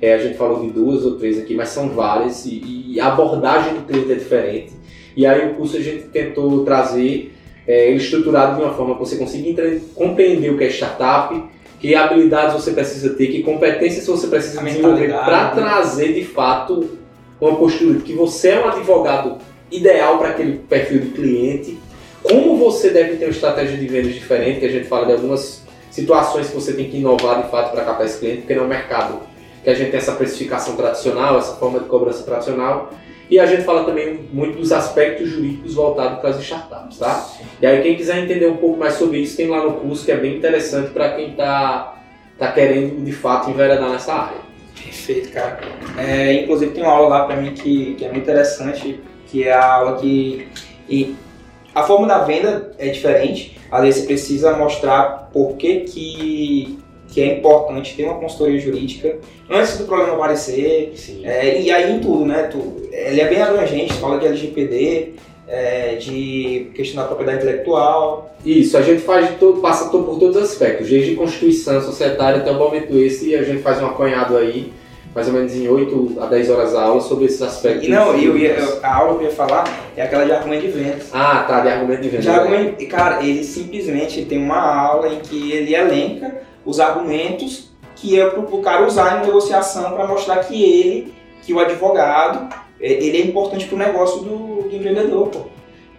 [0.01, 2.61] É, a gente falou de duas ou três aqui, mas são várias e,
[2.93, 4.73] e a abordagem do cliente é diferente.
[5.15, 7.33] E aí o curso a gente tentou trazer
[7.67, 11.33] é, ele estruturado de uma forma que você consiga compreender o que é startup,
[11.79, 15.51] que habilidades você precisa ter, que competências você precisa desenvolver para né?
[15.55, 16.89] trazer de fato
[17.39, 19.37] uma postura que você é um advogado
[19.71, 21.77] ideal para aquele perfil de cliente,
[22.21, 25.63] como você deve ter uma estratégia de vendas diferente, que a gente fala de algumas
[25.89, 28.65] situações que você tem que inovar de fato para captar esse cliente, porque não é
[28.65, 29.19] um mercado
[29.63, 32.91] que a gente tem essa precificação tradicional, essa forma de cobrança tradicional,
[33.29, 37.29] e a gente fala também muito dos aspectos jurídicos voltados para as startups, tá?
[37.61, 40.11] E aí quem quiser entender um pouco mais sobre isso, tem lá no curso que
[40.11, 41.95] é bem interessante para quem está
[42.37, 44.37] tá querendo de fato enveredar nessa área.
[44.81, 45.59] Perfeito, cara.
[45.97, 49.53] É, inclusive tem uma aula lá para mim que, que é muito interessante, que é
[49.53, 50.47] a aula que...
[50.89, 51.15] E,
[51.75, 53.59] A forma da venda é diferente.
[53.69, 56.78] Vezes você precisa mostrar por que, que,
[57.11, 59.17] que é importante ter uma consultoria jurídica
[59.49, 60.93] antes do problema aparecer.
[61.23, 62.43] É, e aí em tudo, né?
[62.43, 65.13] Tu, ele é bem abrangente, fala de LGPD,
[65.47, 68.35] é, de questão da propriedade intelectual.
[68.45, 72.55] Isso, a gente faz todo, passa por todos os aspectos, desde Constituição societária até o
[72.55, 74.71] momento esse, e a gente faz um apanhado aí,
[75.13, 77.87] mais ou menos em 8 a 10 horas a aula sobre esses aspectos.
[77.87, 79.63] E não, eu ia, eu- a aula que eu ia falar
[79.97, 81.09] é aquela de argumento de vendas.
[81.11, 82.21] Ah, tá, de argumento de venda.
[82.21, 88.19] De argumento, cara, ele simplesmente tem uma aula em que ele elenca os argumentos que
[88.19, 91.13] é pro, pro cara usar em negociação para mostrar que ele,
[91.43, 95.41] que o advogado, é- ele é importante pro negócio do, do empreendedor, pô.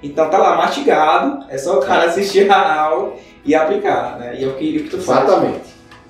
[0.03, 3.13] Então tá lá mastigado, é só o cara assistir a aula
[3.45, 4.37] e aplicar, né?
[4.39, 5.25] E é o que, o que tu faz.
[5.25, 5.61] Exatamente.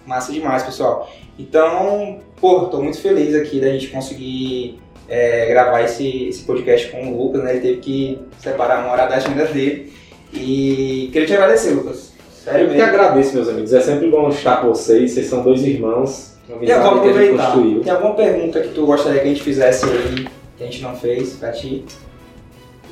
[0.06, 1.10] Massa demais, pessoal.
[1.38, 7.12] Então, pô, tô muito feliz aqui da gente conseguir é, gravar esse, esse podcast com
[7.12, 7.50] o Lucas, né?
[7.52, 9.92] Ele teve que separar uma hora da agenda dele.
[10.32, 12.09] E queria te agradecer, Lucas.
[12.44, 13.72] Sério Eu que agradeço, meus amigos.
[13.72, 15.10] É sempre bom estar com vocês.
[15.10, 16.38] Vocês são dois irmãos.
[16.60, 17.52] E agora aproveitar.
[17.52, 17.80] construiu.
[17.82, 20.26] Tem alguma pergunta que tu gostaria que a gente fizesse aí,
[20.56, 21.84] que a gente não fez pra ti?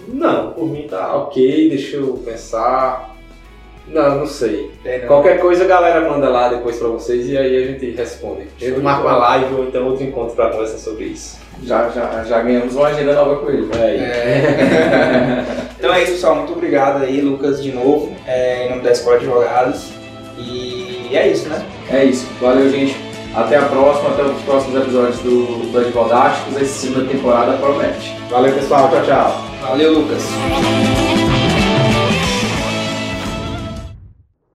[0.06, 1.68] Não, por mim tá ok.
[1.70, 3.16] Deixa eu pensar.
[3.90, 4.70] Não, não sei.
[4.82, 5.08] Tem, não?
[5.08, 8.46] Qualquer coisa a galera manda lá depois pra vocês e aí a gente responde.
[8.60, 11.38] Eu marco uma live ou então outro encontro pra conversar sobre isso.
[11.62, 13.68] Já, já, já ganhamos uma agenda nova com ele.
[13.74, 13.98] É aí.
[13.98, 15.44] É.
[15.78, 16.36] então é isso, pessoal.
[16.36, 19.90] Muito obrigado aí, Lucas, de novo, é, em nome da Escola de Advogados.
[20.36, 21.64] E é isso, né?
[21.90, 22.28] É isso.
[22.40, 22.96] Valeu, gente.
[23.34, 26.56] Até a próxima, até os próximos episódios do, do Advogásticos.
[26.56, 28.16] Essa segunda temporada promete.
[28.30, 28.88] Valeu, pessoal.
[28.88, 29.44] Tchau, tchau.
[29.62, 30.22] Valeu, Lucas.